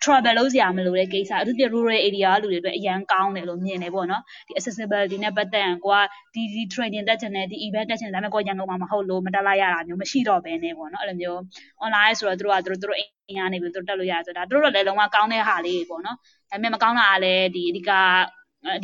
[0.04, 5.98] travel လုပ်စရာမလိုတဲ့ကိစ္စအထူးသဖြင့် rural area လူတွေအတွက်အရန်ကောင်းတယ်လို့မြင်တယ်ပေါ့နော်ဒီ accessibility နဲ့ပတ်သက်ရင်ကိုက
[6.34, 11.38] ဒီဒီ training တက်ချင်တယ်ဒီ event တက်ချင်တယ်ဒါပေမဲ့ကိုရန်ကုန်မှာမဟုတ်လို့မတက်လိုက်ရတာမျိုးမရှိတော့ဘဲနဲ့ပေါ့နော်အဲ့လိုမျိုး
[11.84, 16.16] online ဆိုတော့သူတို့ကသူတို့သူတို့အိမ်ကနေပြီးသူတို့တက်လို့ရတယ်ဆိုတာသူတို့လည်းလုံးဝကောင်းတဲ့ဟာလေးပေါ့နော်
[16.50, 17.90] ဒါပေမဲ့မကောင်းတာကလည်းဒီအဓိက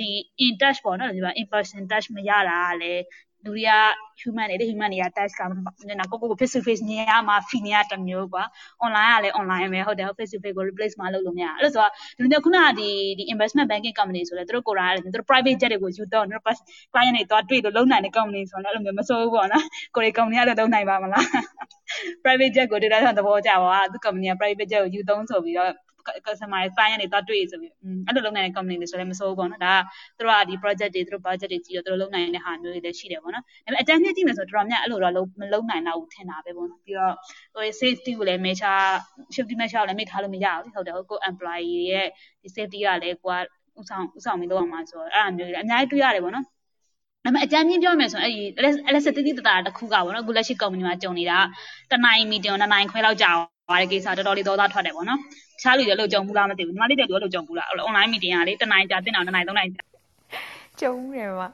[0.01, 0.09] ဒီ
[0.45, 3.03] in touch ပေါ့နော်ဒီမှာ in person touch မရတာကလည်း
[3.45, 3.73] လူတွေက
[4.21, 5.43] human တွေ human တွေက touch က
[6.01, 8.45] နာကိုကိုကို face to face မြင်ရမှာ feel ရတမျိုးကွာ
[8.85, 15.59] online ကလည်း online ပဲဟုတ်တယ် face to face ကို replace မလုပ်လို့မရအဲ့လိုဆိုတော့ဒီလိုခုနကဒီဒီ investment banking company ဆိုလဲသူတို့ကိုယ်တိုင်သူတို့ private
[15.61, 16.45] jet တွေကိုယူတော့သူတို့
[16.93, 19.65] client တွေတော့တွေ့လို့လုံနိုင်တဲ့ company ဆိုတော့အဲ့လိုမျိုးမစိုးဘူးပေါ့နော်
[19.97, 21.25] ကိုယ်တွေ company ကတော့လုံနိုင်ပါမလား
[22.25, 25.71] private jet ကိုတွေ့တဲ့သဘောကျပါသူ company က private jet ကိုယူသုံးဆိုပြီးတော့
[26.27, 27.73] customer client တွေတော့တွေ့ဆိုပြီး
[28.07, 29.79] အဲ့လိုလုပ်နိုင်တဲ့ company တွေဆိုလည်းမစိုးဘူးပေါ့နော်ဒါက
[30.19, 37.15] သူတို့ကဒီ project တွေသူတို့ budget တွေကြည့်တော့သူတို့လုပ်နိုင်တဲ့ဟာမျိုးတွေလည်းရှိတယ်ပေါ့နော်ဒါပေမဲ့အတန်းမြင့်ကြည့်မယ်ဆိုတော့တော်တော်များအဲ့လိုတော့မလုပ်နိုင်တော့ဘူးထင်တာပဲပေါ့နော်ပြီးတော့
[37.55, 38.85] ဟို safety ကိုလည်း measure
[39.35, 42.07] safety measure ကိုလည်း make ထားလို့မရဘူးဟုတ်တယ်ဟုတ်ကို employee ရဲ့
[42.43, 43.45] ဒီ safety ကလည်းကိုက
[43.81, 46.51] ဥဆောင်ဥဆောင်ပြီးလုပ်အောင်မှာဆိုတော့အဲ့အမျိုးတွေလည်းအများကြီးတွေ့ရတယ်ပေါ့နော်ဒါ
[47.25, 51.39] ပေမဲ့အကြမ်းမြင့်ပြောမယ်ဆိုရင်အဲ့ဒီ electricity တတာတစ်ခုကပေါ့နော်အခုလက်ရှိ company မှာကြုံနေတာ
[51.93, 53.31] တနိုင် meeting နှစ်နိုင်ခွဲလောက်ကြာ
[53.71, 55.23] သွားတဲ့ကိစ္စတော်တော်လေးသောသားထွက်တယ်ပေါ့နော်တ
[55.63, 59.83] ခြားလူတွေလို့ကြုံဘူးလားမသိဘူးညီမလေးတွေလို့ကြုံဘူးလား online meeting ကလေတနိုင်ကြာတင်အောင်တနိုင်သုံးနိုင်ကြာ
[60.81, 61.49] ကြုံတယ်ပါ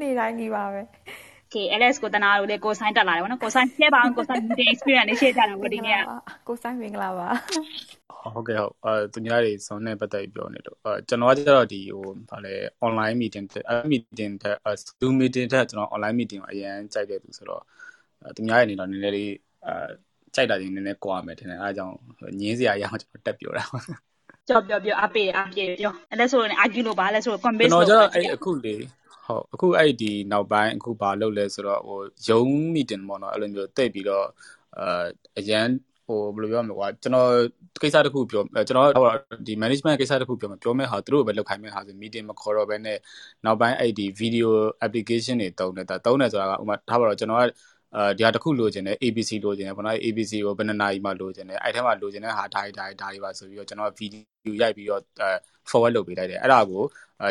[0.00, 0.82] နေ့တိုင်းကြီးပါပဲ
[1.50, 6.00] Okay LS ကိုတနာလို့လေကိုဆိုင်တက်လာတယ်ဗောနော်ကိုဆိုင်ရှင်းပါအောင်ကိုဆိုင် meeting experience လေးရှင်းကြတယ်ဗောဒီနေ့က
[6.48, 7.28] ကိုဆိုင်မင်္ဂလာပါ
[8.34, 12.54] ဟုတ်ကဲ့ဟုတ်အဲသူများတွေဇွန်နဲ့ပတ်သက်ပြီးပြောနေလို့အဲကျွန်တော်ကကျတော့ဒီဟိုဗာလဲ
[12.86, 14.54] online meeting တဲ့ meeting တဲ့
[15.00, 17.62] Zoom meeting တဲ့ကျွန်တော် online meeting ကိုအရင်ကြိုက်တဲ့သူဆိုတော့
[18.36, 19.32] သူများရဲ့အနေနဲ့နည်းနည်းလေး
[19.66, 19.74] အဲ
[20.38, 21.96] ကြိုက်တာချင်းနည်းနည်းကွာမယ်ထင်တယ်အဲအကြောင်း
[22.40, 23.64] ညင်းစရာရအောင်ကျွန်တော်တက်ပြောတာ
[24.48, 28.74] ကြော်ပြောပြောအပေအပြေပြောအဲ့လဲဆိုရင် argue လို့ပါလဲဆိုတော့ convince လို့ကျွန်တော်ကျတော့အဲ့အခုလေ
[29.26, 32.40] ဟုတ်အခုအဲ့ဒီနောက်ပိုင်းအခုဘာလုပ်လဲဆိုတော့ဟိုယုံ
[32.74, 34.26] meeting ပေါ့နော်အဲ့လိုမျိုးတိတ်ပြီးတော့
[34.78, 35.04] အာ
[35.38, 35.68] အရန်
[36.06, 37.30] ဟိုဘယ်လိုပြောမလဲကွာကျွန်တော်
[37.82, 38.88] ကိစ္စတစ်ခုပြောကျွန်တော်
[39.46, 42.98] ဒီ management ကိစ္စတစ်ခုပြောမှာပြောမဲ့ဟာသူတို့ပဲလောက်ခိုင်းမဲ့ဟာဆို meeting မခေါ်တော့ဘဲနဲ့
[43.44, 44.48] နောက်ပိုင်းအဲ့ဒီ video
[44.86, 47.44] application တွေတုံးတယ်ဒါတုံးတယ်ဆိုတာကဥမာထားပါတော့ကျွန်တော်က
[47.96, 55.02] အဲဒီဟာတစ်ခုလိုချင်တယ် ABC လိုချင်တယ်ပေါ့နော် ABC ကိုဘယ်နှစ်နာရီမှလိုချင်တယ်အဲ့ထဲမှာလိုချင်တဲ့ဟာဒါဒါဒါတွေပါဆိုပြီးတော့ကျွန်တော်ဗီဒီယိုရိုက်ပြီးတော့
[55.70, 56.82] forward လုပ်ပေးလိုက်တယ်အဲ့ဒါကို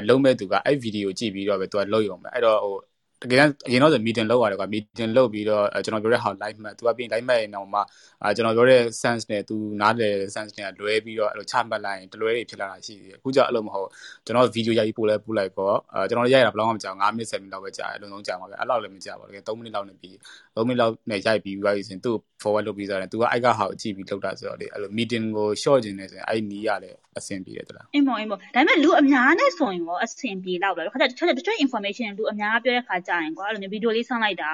[0.10, 2.76] လုံးမဲ့သူကအဲ့ဗီဒီယိုကြည့်ပြီးတော့ပဲသူကလုပ်ရုံပဲအဲ့တော့ဟို
[3.22, 7.80] တကယ်အရင်တော့ဆို meeting လုပ်ရတယ်ကွာ meeting လုပ်ပြီးတော့ကျွန်တော်ပြောတဲ့ဟာ live မှတ်သူကပြီး live မှတ်ရင်တော့မှ
[8.24, 13.90] အာကျွန်တော်ပြောတဲ့ sense နဲ့သူနားလည်တဲ့ sense နဲ့လွဲပြီးတော့အဲ့လိုချမှတ်လိုက်ရင်တလွဲတွေဖြစ်လာတာရှိတယ်အခုကျအဲ့လိုမဟုတ်
[14.26, 20.16] ကျွန်တော် video ရိုက်ပြီးပို့လဲပို့လိုက်ပေါ့အာကျွန်တော်ရိုက်ရတာဘယ်လောက်မှမကြာ9မိနစ်10မိနစ်လောက်ပဲကြာတယ်အလုံးလုံးကြာမှာပဲအဲ့လောက်လည်းမကြာပါဘူးတကယ်3မိနစ်လောက်နဲ့ပြီး
[20.56, 34.52] 3မိနစ်လောက်နဲ့ရိုက်ပြီးပြီးရင်သူ့ forward လုပ်ပြီးစားတယ်သူကအဲ့ကဟာကိုကြည့်ပြီးလုပ်တာဆိုတော့လေအဲ့လို meeting ကို short ခြင်းနေဆိုရင်အဲ့နီးရလည်းအဆင်ပြေတယ်တလားအင်းမောအင်းမောဒါပေမဲ့လူအများနဲ့ဆိုရင်ရောအဆင်ပြေတော့တယ်ခါကျတချို့တချို့ information လူအများပြောတဲ့ခါကြာရင်ကွာအဲ့လိုမျိုး video လေးဆန်းလိုက်တာ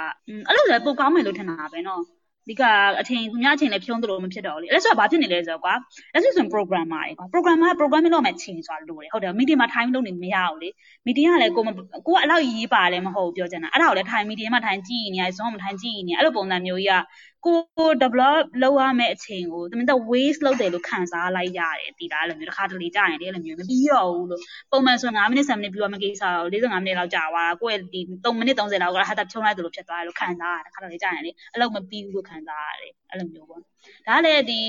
[0.47, 2.01] အဲ့လိုလည်းပိုကောင်းမယ်လို့ထင်တာပဲနော်
[2.49, 2.63] ဒီက
[2.99, 5.73] အထင်သူများအချိန်လည်းဖြုံးသလိုမဖြစ်တော့ဘူးလေအဲ့ဆိုတော့ဘာဖြစ်နေလဲဆိုတော့ကွာ
[6.13, 10.69] လက်ရှိဆိုရင် programmer တွေကွာ programmer programming လုပ်မှချိန်ဆိုတာလိုတယ်ဟုတ်တယ် meeting မှာ time လုပ်နေမရဘူးလေ
[11.05, 11.63] meeting ကလည်းကို
[12.07, 17.01] ကိုကအလောက်ရေးပါလည်းမဟုတ်ဘူးပြောချင်တာအဲ့ဒါကိုလည်း time meeting မှာ time ကြည့်နေရ zoom မှာ time ကြည့်နေအဲ့လိုပုံစံမျိုးကြီးက
[17.45, 34.59] ကို develop လုပ်ရမယ့်အချိန်ကိုတမင်တော့ waste လုပ်တယ်လို့ခံစားလိုက်ရတယ်ဒီလားအဲ့လိုမျိုးတစ်ခါတလေကြာရင်လေအဲ့လိုမျိုးမပြီးတော့ဘူးလို့ပုံမှန်ဆို9မိနစ်10မိနစ်ပြီးတော့မကိစ္စတော့45မိနစ်လောက်ကြာသွားတာကိုယ့်ရဲ့ဒီ3မိနစ်30လောက်ကဟာတာဖြုံးလိုက်တယ်လို့ဖြစ်သွားတယ်လို့ခံစားရတယ်တစ်ခါတလေကြာရင်လေအဲ့လိုမပြီးဘူးလို့ခံစားရတယ်အဲ့လိုမျိုးပေါ့ဒါလည်းဒီ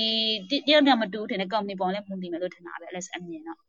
[0.67, 3.59] တယောက်တယောက်မတူထင်တဲ့ company ပေါ်လည်းမူတည်မယ်လို့ထင်တာပဲ LS အမြင်တော့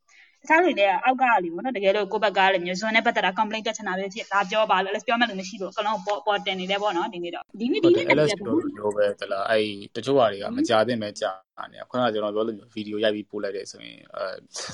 [0.47, 9.65] တခြားတွေလည်းအောက်ကလေပေါ့နော်တကယ်လို့ကိုယ့်ဘက်ကလည်းမျိုးစွန်းနဲ့ပတ်သက်တာ complaint တက်ချင်တာပဲဖြစ်ဒါပြောပါလို့လည်းပြောမှလည်းမရှိလို့အကလုံးပေါ်ပေါ်တင်နေတယ်ပေါ့နော်ဒီနေ့တော့ဒီနေ့ဒီနေ့တက်တယ်ပြောပဲတလားအဲ့
[9.97, 11.31] တချို့ဟာတွေကမကြသင့်ပဲကြာ
[11.73, 14.27] နေခုနကကျွန်တော်ပြောလို့ဗီဒီယိုရိုက်ပြီးပို့လိုက်တယ်ဆိုရင်အဲ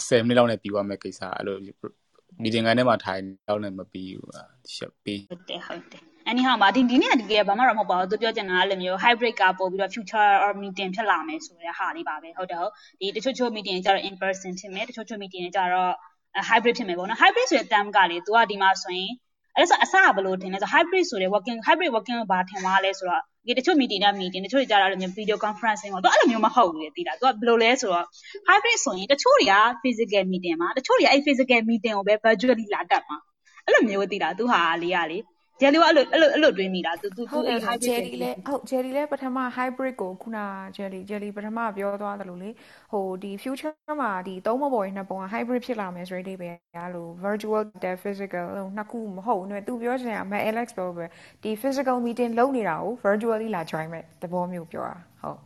[0.09, 1.57] 10မိနစ်လောက်နဲ့ပြီးသွားမယ့်ကိစ္စအဲ့လို
[2.43, 4.31] meeting ကနေမှထိုင်တော့လည်းမပြီးဘူး
[4.77, 15.93] ရှက်ပြီးဟုတ်တယ်ဟုတ်တယ် anyhow ပါဒီဒီနေ့တကယ်ဘာမှတော့မဟုတ်ပါဘူးသူပြောချင်တာကလည်းမျိုး hybrid ကပို့ပြီးတော့ future or meeting ဖြစ်လာမယ်ဆိုတဲ့ဟာလေးပါပဲဟုတ်တယ်ဟုတ်ဒီတချို့ချို့ meeting ကျတော့ in person ဖြစ်မယ်တချို့ချို့ meeting ကျတော့
[16.49, 19.13] hybrid ဖြစ်မယ်ပေါ့နော် hybrid ဆိုတဲ့ term ကလေသူကဒီမှာဆိုရင်
[19.57, 28.07] အဲ့ဆိုအစကဘယ်လိုထင်လဲဆို hybrid ဆိုတဲ့ working hybrid working ဘာထင်သွားလဲဆိုတော့ဒီတချို့ meeting နဲ့ meeting တချို့ကြတာလည်း video conferencing ပေါ့သူအဲ့လိုမျိုးမဟုတ်ဘူးလေတိတာသူကဘယ်လိုလဲဆိုတော့
[28.49, 33.19] hybrid ဆိုရင်တချို့တွေက physical meeting မှာတချို့တွေကအဲ့ physical meeting ကိုပဲ virtually လာတက်မှာ
[33.65, 35.19] အဲ့လိုမျိုးတိတာသူဟာလေးကလေ
[35.61, 40.39] ဂျယ်လီကအဲ့လိုအဲ့လိုအဲ့လိုတွေးမိတာသူသူသူအဲ့ hybrid ဂျယ်လီလဲဟုတ်ဂျယ်လီလဲပထမ hybrid ကိုခုန
[40.77, 42.51] ဂျယ်လီဂျယ်လီပထမပြောသွားတယ်လို့လေ
[42.93, 51.05] ဟိုဒီ future မှာဒီသုံးမပေါ်ရင်နှစ်ပုံက hybrid ဖြစ်လာမယ်ဆိုတဲ့အိဗယ်ကလို့ virtual တဲ့ physical လို့နှစ်ခုမဟုတ်ဘူးသူပြောချင်တာမ Alex ပြောပဲ
[51.43, 54.97] ဒီ physical meeting လုပ်နေတာကို virtually လာ join မဲ့သဘောမျိုးပြောတာ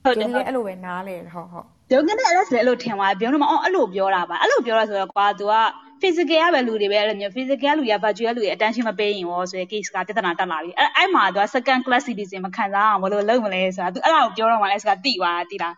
[0.05, 5.55] ဟုတ်ဂျယ်လီလဲအဲ့လိုပဲနားလဲဟုတ်ဟုတ်ဒုက္ခနဲ့ Alex လည်းအဲ့လိုထင်သွားတယ်ပြောလို့မအောင်အဲ့လိုပြောတာပါအဲ့လိုပြောတာဆိုတော့ကွာ तू က
[6.03, 15.75] physical ကပဲလူတွေပဲအဲ့လိုမျိုး physical ကလူတွေက virtual လူတွေ attention မပေးရင်ရောဆိုရယ် case ကပြဿနာတက်လာပြီအဲ့အဲ့မှာသူက second class citizen မခံစားအောင်ဘယ်လိုလုပ်မလဲဆိုတာသူအဲ့ဒါကိုပြောတော့မှလဲဆိုတာတိပါတိလား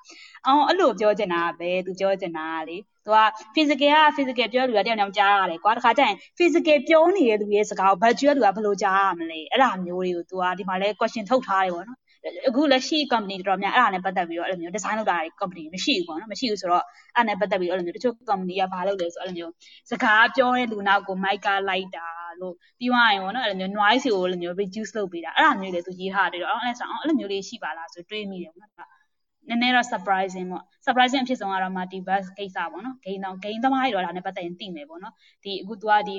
[0.47, 2.77] အောင်အဲ့လိုပြောချင်တာပဲသူပြောချင်တာလေ
[3.07, 3.19] သူက
[3.55, 11.99] physical က physical ပြောလူကတယောက်တယောက်ကြားရတယ်ကွာတခါကျရင် physical ပြောနေတဲ့သူရဲ့စကားကို virtual လူကဘယ်လိုကြားရမလဲအဲ့ဒါမျိုးတွေကိုသူကဒီမှာလဲ question ထုတ်ထားတယ်ပေါ့နော်
[12.49, 16.85] အခုလက်ရှိ company တော်တော်များအဲ့ဒါနဲ့ပတ်သက်ပြီးတော့အဲ့လိုမျိုး design လုပ်တာတွေ company မရှိဘူးပေါ့နော်မရှိဘူးဆိုတော့
[17.17, 19.53] အဲ့နဲ့ပတ်သက်ပြီးတော့အဲ့လိုမျိုးတချို့ company ကဘာလုပ်လဲဆိုအဲ့လိုမျိုး
[19.91, 22.09] စကားပြောတဲ့လူနောက်ကို mic ကလိုက်တာ
[22.41, 28.98] လို့ပြီးသွားရင်ပေါ့နော်အဲ့လိုမျိုး noise ကိုအဲ့လိုမျိုး reduce လုပ်ပေးတာအဲ့ဒါမျိုးတွေသူရေးထားတယ်တော့အဲ့ဆိုအဲ့လိုမျိုးလေးရှိပါလားဆိုတွေးမိတယ်ပေါ့နော်
[29.50, 36.16] နည်းနည်းတော့ surprising ပေါ့ surprising အဖြစ်ဆုံးကတော့ multi bus ကိစ္စပေါ့နော် gain တော့ gain သမားတွေတော့ဒါနဲ့ပတ်သက်ရင်သိမယ်ပေါ့နော်ဒီအခု तू ကဒီ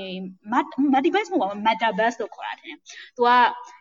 [0.93, 2.77] multi bus မဟုတ်ပါဘူး meta bus လို့ခေါ်တာတယ်
[3.17, 3.31] तू က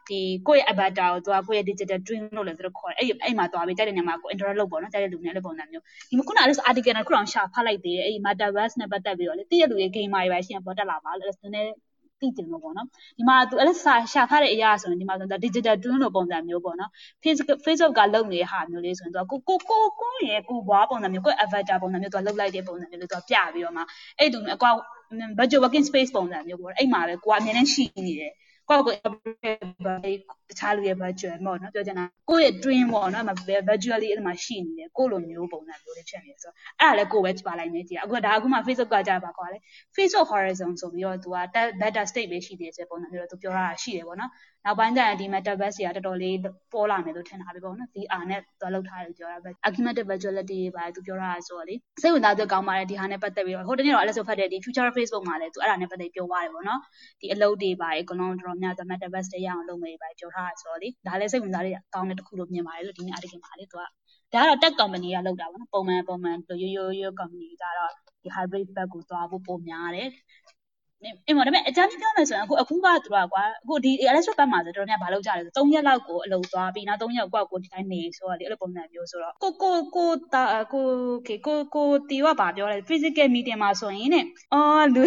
[0.09, 9.91] ဒီကိုယ့်ရဲ့ avatar ကို तू ကကိုယ့်ရဲ့ digital twin လို့လည်းသူတို့ခေါ်တယ်အဲ့အဲ့မှာသွားပြီးတိုက်တဲ့နေရာမှာကို interact လုပ်ပေါ့နော်တိုက်တဲ့လူနဲ့လည်းပုံစံမျိုးဒီခုနကလည်း article နဲ့ခုတော့ရှာဖတ်လိုက်သေးတယ်အဲ့ meta bus နဲ့ပတ်သက်ပြီးတော့လေတည့်ရလူရဲ့
[9.95, 11.73] gamer တွေပဲရှင်းပေါ်တက်လာပါလို့နည်းနည်း
[12.20, 12.86] သိကျင်လို့ပေါ့နော်
[13.18, 16.90] ဒီမှာသူအဲ့လိုစာရှာထားတဲ့အရာဆိုရင်ဒီမှာဆိုတော့ digital twin လိုပုံစံမျိုးပေါ့နော်
[17.22, 23.82] Facebook Facebook ကလုပ်နေတဲ့ဟာမျိုးလေးဆိုရင်သူကကိုကိုကိုကိုရဲ့ကိုဘွားပုံစံမျိုးကို avatar ပုံစံမျိုးသူကလုပ်လိုက်တဲ့ပုံစံမျိုးလေးသူကပြပြီးတော့မှ
[24.18, 24.70] အဲ့တူအကွာ
[25.38, 28.32] virtual working space ပုံစံမျိုးပေါ့အဲ့မှာပဲကိုကအမြဲတမ်းရှိနေတယ်
[28.68, 28.94] ကိုယ့်ကို
[30.50, 33.24] တခြားလူရဲ့ virtual ပေါ့နော်ပြောချင်တာကိုယ့်ရဲ့ dream ပေါ့နော်
[33.68, 39.58] virtually အဲ့မှာရှိနေတယ်ကိုလိုမျိုးပုံစံမျိုးလေးဖြစ်နေတယ်ဆိုတော့အဲ့ဒါလည်းကိုပဲပါလိုက်နေကြည့်အခုဒါအခုမှ Facebook ကကြာပါကွာလေ
[39.96, 41.38] Facebook horizon ဆိုပြီးတော့သူက
[41.80, 44.30] beta state ပဲရှိသေးတယ်ပုံစံမျိုးတော့သူပြောတာရှိတယ်ပေါ့နော်
[44.64, 46.36] နောက်ပိုင်းကျရင်ဒီ metaverse တွေကတော်တော်လေး
[46.72, 56.80] ပေါ်လာမယ်လို့ထင်တာပဲပေါ့နော် VR နဲ့သူကလောက်ထားတယ်ပြောတာပဲ augmented virtuality တွေပါသူပြောတာဆိုတော့လေစိတ်ဝင်စားသူကောင်းပါတယ်ဒီဟာနဲ့ပတ်သက်ပြီးတော့ဟိုတနေ့တော့အဲ့လိုဆိုဖတ်တယ်ဒီ future Facebook မှာလည်းသူအဲ့ဒါနဲ့ပတ်သက်ပြောသွားတယ်ပေါ့နော်
[57.20, 63.86] ဒီအလုပ်တွေပါအကုန်လုံးတော်တော်များ metaverse တွေရအောင်လုပ်မယ်ပါပြောထားတာဆိုတော့လေဒါလည်းစိတ်ဝင်စားတဲ့အကောင်းတဲ့တစ်ခုလို့မြင်ပါတယ်လို့ဒီနေ့ article မှာလေသူကဒါ
[64.32, 67.92] ကတော့ tech company ကလုပ်တာပေါ့နော်ပုံမှန်ပုံမှန်ရိုးရိုးရိုး company ကတော့
[68.22, 70.08] ဒီ hybrid ဘက်ကိုသွားဖို့ပုံများတယ်
[71.26, 80.86] အေးမဒါပေမဲ့အကြမ်းပြောမယ်ဆိုရင်အခုအခုကသူကကွာအခုဒီ electro ဘက်မှာဆိုတော်တော်များဘာလုပ်ကြလဲဆို3ရက်လောက်ကိုအလုပ်သွားပြီးနောက်3ရက်ကိုကိုဒီတိုင်းနေဆိုတော့လေအဲ့လိုပုံစံမျိုးဆိုတော့ကိုကိုကိုတာကို
[81.26, 84.16] ကေကိုကိုတီကဘာပြောလဲ physical meeting မှာဆိုရင်ね
[84.54, 85.02] အော်လူ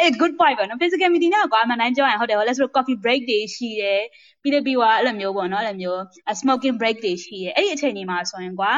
[0.00, 4.02] အေး good point ပဲနော် physical meeting ကကွာအမှန်တိုင်းပြောရင်ဟုတ်တယ် let's go coffee break တွေရှိတယ်
[4.42, 6.00] ပြီးလေပြီးွားအဲ့လိုမျိုးပေါ့နော်အဲ့လိုမျိုး
[6.40, 8.72] smoking break တွေရှိတယ်အဲ့ဒီအချိန်ဒီမှာဆိုရင်ကွာ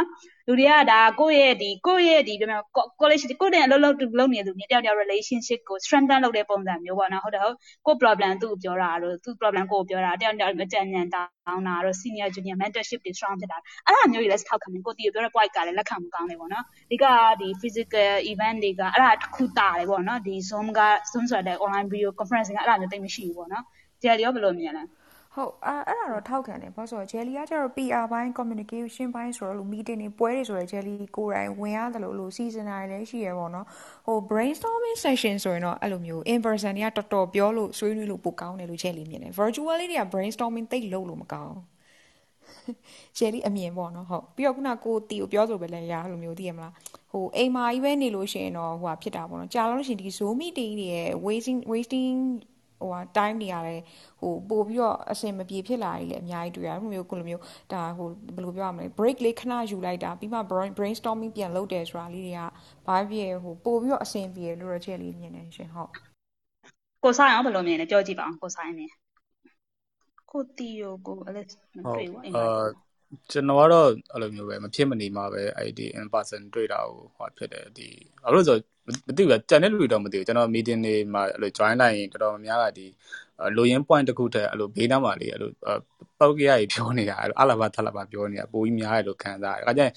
[0.49, 2.61] လူတွေကဒါကိုယ့်ရဲ့ဒီကိုယ့်ရဲ့ဒီပြောမယ်
[3.01, 7.57] college ကိုယ့်နဲ့အလုပ်လုပ်လုပ်နေသူတယောက်တယောက် relationship ကို strengthen လုပ်တဲ့ပုံစံမျိုးပေါ့နော်ဟုတ်တယ်ဟုတ်
[7.87, 17.05] ကိုယ့် problem သူ့ကိုပြောတာတို့သူ့ problem ကိုပြောတာတယောက်တယောက်အကြံဉာဏ်တောင်းတာတို့ senior junior mentorship တွေ strong ဖြစ်တာအဲ့ဒါမျိုးတွေလည်းထောက်ခံတယ်ကိုတီပြောတဲ့ point ကလည်းလက်ခံမကောင်းတယ်ပေါ့နော်ဒီက
[17.41, 20.81] ဒီ physical event တွေကအဲ့ဒါတစ်ခုတာတယ်ပေါ့နော်ဒီ zoom က
[21.11, 23.65] zoom ဆိုတဲ့ online video conference ကအဲ့ဒါမျိုးတိတ်မရှိဘူးပေါ့နော်
[24.01, 24.85] ဒီရောဘယ်လိုမြင်လဲ
[25.37, 33.66] ဟုတ်အဲ့အဲ့ဒါတော့ထောက်ခံတယ်ဘာလို့ဆိုတော့ Jelly ကကျတော့ PR ဘိုင်း communication ဘိုင်းဆိုတော့လို့ meeting တွေပွဲတွေဆိုတော့ Jelly ကိုယ်တိုင်ဝင်ရတယ်လို့လို့ season တွေလည်းရှိရပေါ့နော်
[34.07, 41.57] ဟို brainstorming session ဆိုရင်တော့အဲ့လိုမျိုး in person တွေကတော်တော်ပြောလို့ဆွေးနွေးလို့ပိုကောင်းတယ်လို့ Jelly မြင်တယ် virtually တွေက brainstorming တိတ်လုပ်လို့မကောင်း
[43.18, 46.72] Jelly အမြင်ပေါ့နော်ဟုတ်ပြီးတော့ခုနကိုတီကိုပြောဆိုပဲလဲရအဲ့လိုမျိုးသိရမလား
[47.11, 52.16] ဟိုအိမ်မာကြီးပဲနေလို့ရှိရင်တော့ဟိုဟာဖြစ်တာပေါ့နော်ကြာလို့ရှိရင်ဒီ Zoom meeting တွေရဲ့ wasting wasting
[52.81, 53.83] ဟိုဟာ time တွေရတယ်
[54.21, 60.39] ဟိုပို့ပြီးတော့အဆင်မပြေဖြစ်လာတယ်လေအများကြီးတွေ့ရတယ်။မျိုးကိုလိုမျိုးဒါဟိုဘယ်လိုပြောရမလဲ break လေးခဏယူလိုက်တာပြီးမှ
[60.79, 62.41] brainstorming ပြန်လုပ်တယ်ဆိုတာလေးတွေက
[62.87, 65.91] ဘာဖြစ်ဟိုပို့ပြီးတော့အဆင်ပြေလို့တော့ချက်လေးမြင်နေရှင်ဟုတ်
[67.05, 68.87] ကိုဆိုင်အောင်ဘယ်လိုမြင်လဲပြောကြည့်ပါအောင်ကိုဆိုင်နေ
[70.31, 72.47] ကိုတီယိုကိုအဲ့လက်မတွေ့ဘူးအိမ်မှာ
[73.31, 77.89] ကျွန်တော်ကတော့အဲ့လိုမျိုးပဲမဖြစ်မနေမှာပဲအဲ့ဒီ in person တွေ့တာကိုဟောဖြစ်တယ်ဒီ
[78.23, 82.87] ဘာလို့ဆို မသိဘူးကြံတဲ့လူတွေတော့မသိဘူးကျွန်တော် meeting တွေမှာအဲ့လို join လိုက်ရင်တော်တော်များများကဒီ
[83.57, 85.51] လိုရင်း point တစ်ခုတည်းအဲ့လိုဘေးနားမှာလေအဲ့လို
[86.20, 89.92] ပောက်ကရကြီးပြောနေတာအဲ့လိုအလာဘာထလာဘာပြောနေတာပိုကြီးများတယ်လို့ခံစားရတယ်။အဲဒါကြောင့်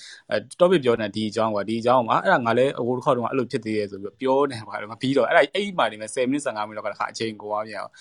[0.60, 7.92] topic ပြောနေတာဒီအကြောင်းကွာဒီအကြောင်းမှာအဲ့ဒါငါလည်းဟိုတစ်ခေါက်တုန်းကအဲ့လိုဖြစ်သေးတယ်ဆိုပြီးပြောနေပါတော့မပြီးတော့အဲ့ဒါအဲ့ဒီမှာနေမယ်10မိနစ်15မိနစ်လောက်ကတခါအချိန်ကိုသွားပြန်အောင်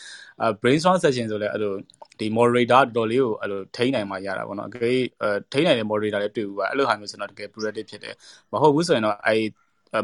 [0.40, 1.74] အဲ brainstorm session ဆိုလဲအဲ့လို
[2.20, 8.14] ဒီ moderator တော်တော်လေးကိုအဲ့လိုထိန်းနိုင်မှရတာပေါ့နော်အကေအဲထိန်းနိုင်တဲ့ moderator လည်းတွေ့ဘူးပါအဲ့လိုဟာမျိုးဆိုတော့တကယ် productive ဖြစ်တယ်
[8.52, 9.42] မဟုတ်ဘူးဆိုရင်တော့အဲ့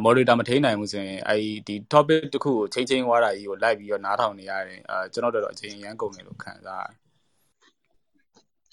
[0.05, 6.99] moderator မထိနိုင်ဘူးဆိုရင်အဲဒီဒီ topic တစ်ခုကိုချိန်ချိန်ွားတာကြီးကိုလိုက်ပြီးတော့နားထောင်နေရတယ်အဲကျွန်တော်တို့တော့အချိန်ရမ်းကုန်တယ်လို့ခံစားရတယ်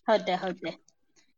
[0.05, 0.75] ဟုတ်တယ်ဟုတ်တယ်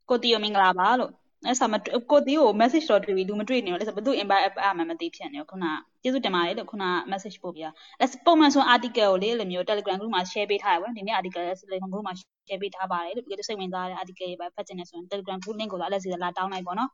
[0.09, 1.11] ကိုတီယိုမင်္ဂလာပါလို့
[1.47, 1.75] အဲ့ဆိုမ
[2.11, 5.65] ကိုတီကို message တော့တွေ့ပြီလူမတွေ့နေရောလဲဆိုဘသူ invite အမှမသိဖြစ်နေရောခုန
[6.03, 7.63] ကျေးဇူးတင်ပါတယ်လို့ခုန message ပို့ပြ
[7.99, 12.13] အဲ့ပုံမှန်ဆို article ကိုလေလိုမျိုး Telegram group မှာ share ပေးထားရပါတော့ဒီနေ့ article လည်း Telegram group မှာ
[12.47, 16.89] share ပေးထားပါတယ်လို့ဒီလိုစိတ်ဝင်စားတဲ့ article တွေပဲဖတ်ချင်နေဆိုရင် Telegram group link ကိုလာလက်စီလာတောင်းလိုက်ပေါ့နော်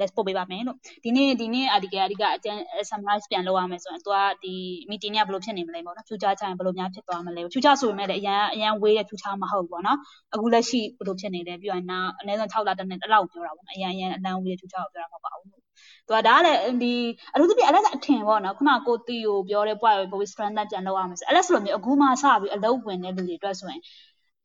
[0.00, 2.58] let's ပို့ပေးပါမယ်လို့ဒီနေ့ဒီနေ့ article အဓိကအကျဉ်း
[2.90, 4.54] summarize ပြန်လုပ်ရမယ်ဆိုရင် तू ကဒီ
[4.90, 9.98] meeting ကဘယ်လိုဖြစ်နေမလဲပေါ့နော် future ချရင်ဘယ်လိုများဖြစ်သွားမလဲ future ဆိုပေမဲ့လည်းအရန်အရန် way တဲ့ future မဟုတ်ဘူးပေါ့နော်
[10.34, 15.58] အခုလက်ရှိဘယ်လိုဖြစ်နေလဲပြီးတော့နောက်အနည်းဆုံး6လတစ်နှစ်အဲ့လောက်ပြောတာပေါ့နော်အရန်အရန်အလန်း way တဲ့ future ကိုပြောတာမဟုတ်ပါဘူးသူ
[16.10, 16.94] ကဒါကလည်းဒီ
[17.34, 23.80] အထူးသဖြင့်အလက်အထင်ပေါ့နော်ခုနကိုတီကိုပြောတဲ့ point ကိုပိုပြီး strengthen ပြန်လုပ်ရမယ်ဆိုအဲ့လက်ဆိုလိုမျိုးအခုမှစပြီးအလုပ်ဝင်တဲ့လူတွေအတွက်ဆိုရင်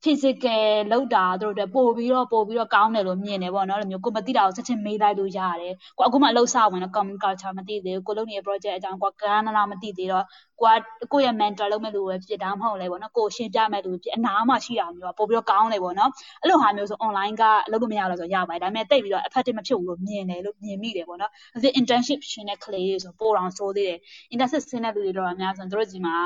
[0.04, 10.24] physical လောက်တာတို့အတွက်ပို့ပြီးတော့ပို့ပြီးတော့ကောင်းတယ်လို့မြင်တယ်ပေါ့နော်အဲ့လိုမျိုးကိုမသိတာကိုချက်ချင်းမေးလိုက်လို့ရတယ်ကိုအခုမှအလုပ်စဝင်တော့ common culture မသိသေးဘူးကိုလုပ်နေတဲ့ project အကြောင်းကိုကန်းနာမသိသေးတော့
[10.60, 10.80] ကိုက
[11.12, 16.10] ကိုရဲ့ mentor လုပ်မဲ့လူပဲဖြစ်တာမဟုတ်လဲပေါ့နော်ကိုရှင်းပြမဲ့လူဖြစ်အနာမှရှိတာမျိုးပို့ပြီးတော့ကောင်းတယ်ပေါ့နော်
[16.42, 23.98] အဲ့လိုဟာမျိုးဆို online ကလုပ်လို့မရလို့ဆိုရပါတယ်ဒါပေမဲ့တိတ်ပြီးတော့ effective မဖြစ်ဘူးလို့မြင်တယ်လို့မြင်မိတယ်ပေါ့နော်ဒါဆို internship ရှင်းတဲ့ clay တွေဆိုပို့အောင်ဆိုးသေးတယ်
[24.32, 26.16] internship ဆင်းတဲ့လူတွေတော့အများဆိုရင်တို့ဒီမှာ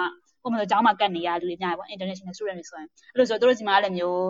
[0.42, 4.20] ကိုမလို့ကျောင်းမှာကတ်နေရလူတွေများပေါ့ international student တွေဆိုရင်အဲ့လိုဆိုတို့ဒီမှာလည်းမျိုး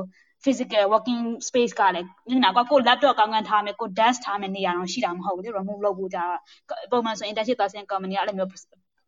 [0.44, 6.25] physical working space ကလည်းညနာကကို laptop ကောင်းကောင်းထားမယ်ကို desk ထားမယ်နေရာတော့ရှိတာမဟုတ်ဘူးလေ remove လုပ်ဖို့ကြာ
[6.90, 8.51] ပုံမှန်ဆို internship သွားစင် company ကအဲ့လိုမျိုး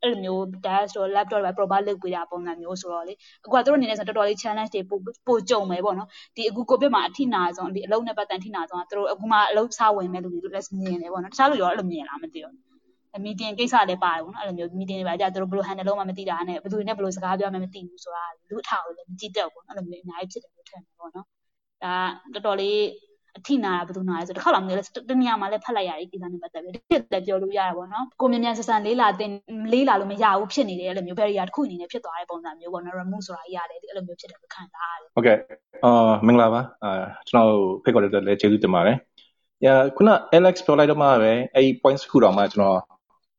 [0.03, 3.15] အဲ့လိုမျိုး desk တော့ laptop တွေ provide လုပ်ပေးတာပုံစံမျိုးဆိုတော့လေ
[3.45, 12.74] အခုကတို့အနေနဲ့ဆိုတော်တော်လေး challenge တွေပိုပိုကြုံမယ်ပေါ့နော်ဒီအခု covid မှာအထိနာဆုံးဒီအလုံးနဲ့ပတ်သက်အထိနာဆုံးကတို့အခုမှအလုံးစဝင်မဲ့လူတွေတို့လည်းမြင်တယ်ပေါ့နော်တခြားလူတွေရောအဲ့လိုမြင်လားမသိဘူး
[13.25, 21.27] မီတင်ကိစ္စလည်းပါတယ်ပေါ့နော်အဲ့လိုမျိုးမီတင်တွေပါကြသူတို့ဘယ်လို handle လုပ်မှမသိတာနဲ့ဘယ်သူတွေနဲ့ဘယ်လိုစကားပြောမှမသိဘူးဆိုတာလူအထောက်လည်းမကြည့်တော့ဘူးအဲ့လိုမျိုးအများကြီးဖြစ်တယ်လို့ထင်တယ်ပေါ့နော်
[21.85, 21.95] ဒါ
[22.35, 22.79] တော်တော်လေး
[23.39, 29.33] အထိနာတာဘယ်သူနာလဲဆိုတစ်ခါလောက်မျိုးလဲတနေရာမှာလဲဖတ်လိုက်ရတဲ့ကိစ္စနဲ့ပတ်သက်ပြီးတစ်လည်းပြောလို့ရတာပေါ့နော်ကိုမြင်မြန်ဆန်ဆန်လေးလာတင်
[29.73, 35.39] လေးလာလို့မရဘူးဖြစ်နေတယ်အဲ့လိုမျိုး barrier တစ်ခုအနေနဲ့ဖြစ်သွားတဲ့ပုံစံမျိုးပေါ့နော် remove ဆိုတာကြီးရတယ်အဲ့လိုမျိုးဖြစ်တယ်လို့ခံစားရတယ်ဟုတ်ကဲ့
[35.85, 38.97] အာမင်္ဂလာပါအာကျွန်တော်ဖိတ်ခေါ်တဲ့အတွက်လည်းကျေးဇူးတင်ပါတယ်။
[39.65, 42.81] ညာခုန Alex ပြောလိုက်တော့မှပဲအဲ့ points ခုတော့မှကျွန်တော်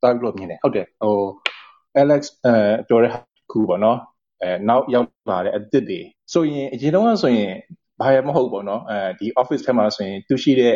[0.05, 1.15] တားလို့မြင်တယ်ဟုတ်တယ်ဟို
[2.01, 2.53] Alex အဲ
[2.87, 3.11] ပြောတဲ့
[3.51, 3.97] ခုပေါ့နော်
[4.41, 5.99] အဲနောက်ရောက်လာတဲ့အစ်စ်တွေ
[6.33, 7.51] ဆိုရင်အရင်တော့ဆိုရင်
[8.01, 10.75] ဘာရမဟုတ်ပေါ့နော်အဲဒီ office ထဲမှာဆိုရင်သူရှိတဲ့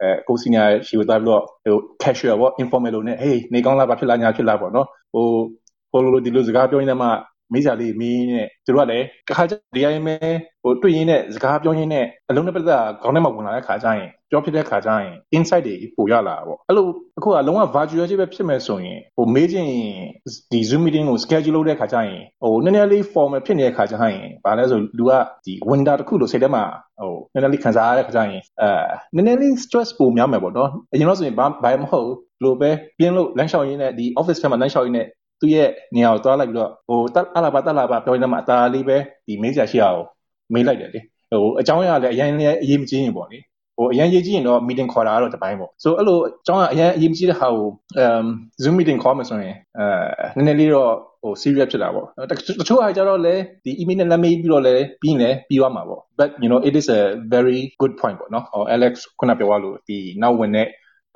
[0.00, 5.26] အဲကိုစီနီယာရှိဝတ်ပြီးတော့ဟို casual ပေါ့ informal လို့ ਨੇ ဟေးနေကောင်းလားဘာဖြစ်လားညာဖြစ်လားပေါ့နော်ဟို
[5.90, 7.08] ဟိုလိုဒီလိုစကားပြောရင်းနဲ့မှ
[7.52, 10.16] မေးကြလေးမင်းနဲ့သူတို့ကလည်းတစ်ခါကျဒီအိမ်မဲ
[10.62, 16.86] ဟိုတွေ့ရင်းနဲ့စကားပြောရင်းနဲ့အလုံးနဲ့ပတ်သက်ခေါင်းထဲမှာဝင်လာတဲ့ခါကျရင်ပြောဖြစ်တဲ့ခါကျရင် insight တွေပိုရလာတာပေါ့အဲ့လို
[17.18, 19.66] အခုကလုံးဝ virtual ကြီးပဲဖြစ်မယ်ဆိုရင်ဟိုမေးချင်
[20.52, 25.12] ဒီ zoom meeting ကို schedule လုပ်တဲ့ခါကျရင်ဟိုနည်းနည်းလေး formal ဖြစ်နေတဲ့ခါကျရင်ဘာလဲဆိုလူက
[25.44, 26.64] ဒီ window တစ်ခုလို့စိတ်ထဲမှာ
[27.00, 28.70] ဟိုနည်းနည်းလေးခံစားရတဲ့ခါကျရင်အဲ
[29.16, 32.10] နည်းနည်းလေး stress ပိုများမယ်ပေါ့နော်အရင်တော့ဆိုရင်ဘာဘာမဟုတ်
[32.44, 35.06] လို့ပဲပြင်းလို့လမ်းလျှောက်ရင်းနဲ့ဒီ office ထဲမှာလမ်းလျှောက်ရင်းနဲ့
[35.40, 40.02] သူ့ရဲ့နေရာကိုသွားလိုက်ပြီးတော့ဟိုတက်အလာပါတက်လာပါပြောနေမှာအသာလေးပဲဒီမေးစရာရှိအောင်
[40.52, 41.00] မေးလိုက်တယ်လေ
[41.42, 43.38] ဟိုအကြောင်းအရာလည်းအရင်လည်းအရေးမကြီးရင်ပေါ့လေ
[43.76, 47.68] ဟိုအရင်ရေးကြည့်ရင်တော့ meeting ခေါ်တာကတော့တပိုင်းပေါ့ဆိုအဲ့လိုအကြောင်းအရင်အရေးမကြီးတဲ့ဟာကို
[48.02, 48.26] um
[48.62, 50.90] zoom meeting ခေါ်မှဆိုရင်အဲနည်းနည်းလေးတော့
[51.22, 52.32] ဟို serious ဖြစ်တာပေါ့တ
[52.68, 57.00] ချို့အားကြတော့လေဒီ email နဲ့လက်မေးပြီးတော့လေပြီးရင်လည်းပြီးသွားမှာပေါ့ but you know it is a
[57.34, 60.66] very good point ပေါ့နော်ဟို Alex ခုနပြောသွားလို့ဒီနောက်ဝင်တဲ့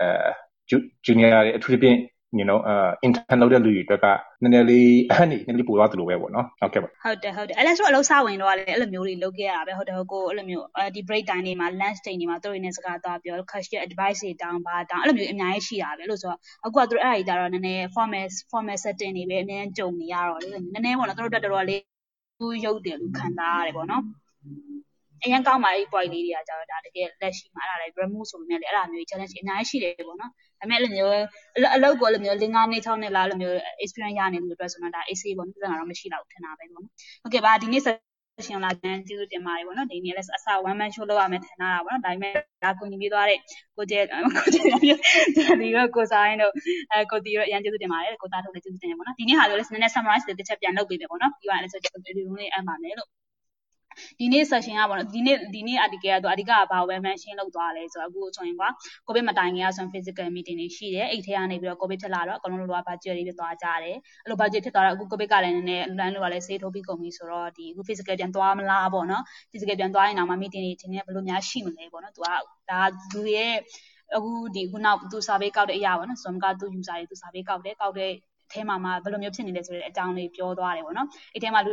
[0.01, 1.99] အဲ junior တွေအထူးသဖြင့်
[2.39, 4.07] you know uh intern လုပ်တဲ့လူတွေအတွက်က
[4.43, 21.83] နည်းနည်းလေးအဟန့်နေနည်းနည်းလေးပိုသွားသလိုပဲပေါ့နော်ဟုတ်ကဲ့ပါဟုတ်တယ်ဟုတ်တယ်အဲ့ဒါဆိုအလုပ်စဝင်တော့လည်းအဲ့လိုမျိုးတွေလုပ်ခဲ့ရတာပဲဟုတ်တယ်ဟုတ်ကိုအဲ့လိုမျိုးဒီ break time တွေမှာ lunch time တွေမှာသူတို့တွေနဲ့စကားသွားပြော question advice တွေတောင်းပါတောင်းအဲ့လိုမျိုးအများကြီးရှိတာပဲလို့ဆိုတော့အခုကသူတို့အဲ့အရာကြီးတော့နည်းနည်း formal formal setting တွေပဲအများကြီးကြုံနေရတော့လေနည်းနည်းပေါ့နော်သူတို့တက်တော်တော်လေး
[22.39, 24.03] သူရုပ်တယ်လို့ခံစားရတယ်ပေါ့နော်
[25.25, 31.17] အရင်ကောင်းပါအဲ့ point လေးတွေကကျတော့ဒါတကယ်လက်ရှိမှာအဲ့ဒါလည်း remove ဆိုပေမဲ့လည်းအဲ့ဒါမျိုး challenge အများကြီးရှိတယ်ပေါ့နော်ဒါပေမဲ့အဲ့လိုမျိုး
[31.77, 42.33] အလုပ်ကိုအဲ့လိုမျိုး၄-၅နှစ်၆နှစ်လားအဲ့လိုမျိုး experience ရနေလို့အတွက်ဆိုတော့ဒါ AC ပေါ့နော်ပြဿနာတော့မရှိတော့ဘူးထင်တာပဲပေါ့နော်ဟုတ်ကဲ့ပါဒီနေ့ session လာပြန်ကျေးဇူးတင်ပါတယ်ပေါ့နော်ဒီနေ့လည်းအစ one man show လုပ်ရမယ်ထင်တာပေါ့နော်ဒါပေမဲ့
[42.63, 43.39] ဒါကိုညီပြီးသွားတဲ့
[43.77, 44.63] ကိုကျဲကိုကျဲ
[45.61, 46.53] ဒီကကိုဆိုင်တို့
[46.93, 53.09] အဲကိုတီရောအရင်ကျေးဇူးတင်ပါတယ်ကိုသားတို့လည်းကျေးဇူးတင်တယ်ပေါ့နော်ဒီနေ့ဟာလည်းနည်းနည်း summarize တစ်ချက်ပြန်လုပ်ပေးမယ်ပေါ့နော်ပြီးသွားရင်လည်းဆိုဒီလိုလေးအမှန်မယ်လို့
[54.21, 58.69] ဒီနေ့ session ကပေါ့နော်ဒီနေ့ဒီနေ့ article ကတော့အဓိကကဘာဝယ် mention လုပ်သွားလဲဆိုတော့အခုဆိုရင်ကွာ
[59.09, 69.23] covid မတိုင်ခင်ကဆိုရင် physical meeting တွေရှိတယ်အိတ်ထဲကနေပြီးတော့ covid ဖြစ်လာတော့အကုန်လုံးတို့က virtual တွေဖြစ်သွားကြတယ်အဲ့လို virtual ဖြစ်သွားတော့အခု covid ကလည်းနည်းနည်းလမ်းလို့ကလည်းဆေးထိုးပြီးကုန်ပြီဆိုတော့ဒီအခု physical ပြန်သွားမလားပေါ့နော်
[69.53, 72.27] physical ပြန်သွားရင်တော့မှ meeting တွေဒီနေ့ဘယ်လိုများရှိမလဲပေါ့နော်သူက
[72.71, 72.81] ဒါ
[73.15, 73.55] လူရဲ့
[74.17, 81.73] အခုဒီခုနောက်သူ survey ကောက်တဲ့အရာပေါ့နော် Zoom ကသူ user တွေသူ survey ကောက်တယ်ကောက်တဲ့အထဲမှာမှဘယ်လိုမျိုးဖြစ်နေလဲဆိုတဲ့အကြောင်းလေးပြောသွားတယ်ပေါ့နော်အဲ့ထဲမှာလူ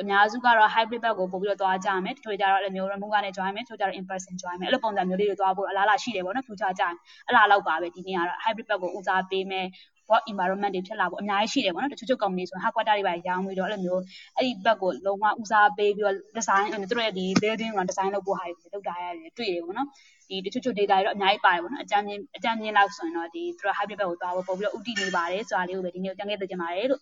[0.00, 6.94] အများစုကတော့ hybrid ဘက်ကိုပို့ပြီးတော့သွားကြမယ်တချို့ကြတော့အဲ့လိုမျိုး remote ကနေ join မယ်တချို့ကြတော့ in person join မယ်အဲ့လိုပုံစံမျိုးလေးတွေသွားဖို့အလားအလာရှိတယ်ပေါ့နော် future ကြရင်
[7.26, 9.66] အဲ့လားလောက်ပါပဲဒီနေ့ကတော့ hybrid ဘက်ကိုဦးစားပေးမယ်
[10.10, 14.02] work environment တွေဖြစ်လာဖို့အများကြီးရှိတယ်ပေါ့နော်တချို့ချို့ company ဆိုရင် headquarter တွေပါရောင်းပြီးတော့အဲ့လိုမျိုး
[14.36, 19.88] အဲ့ဒီဘက်ကိုလုံးဝဦးစားပေးပြီးတော့ design သူတို့ရဲ့ဒီ building က design လုပ်ဖို့ဟာတွေလုပ်တာရတယ်တွေ့တယ်ပေါ့နော်
[20.28, 27.00] ဒီတချို့ချို့ data တွေတော့အများကြီးပါတယ်ပေါ့နော်အကြမ်းမြင်အကြမ်းမြင်လောက်ဆိုရင်တော့ဒီသူတို့ hybrid ဘက်ကိုသွားဖို့ပို့ပြီးတော့ဥတည်နေပါတယ်ဆိုတာလေးကိုပဲဒီနေ့ပြန်ခဲ့သိချင်ပါတယ်လို့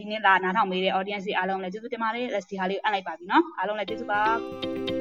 [0.00, 4.20] ဒီနေ့လာနားထောင်ပေးတဲ့ audience တွေအားလုံးလည်းကျေးဇူးတင်ပါတယ်။ဒီဟာလေးကိုအပ်လိုက်ပါပြီနော်။အားလုံးလည်းကျေးဇူးပါ။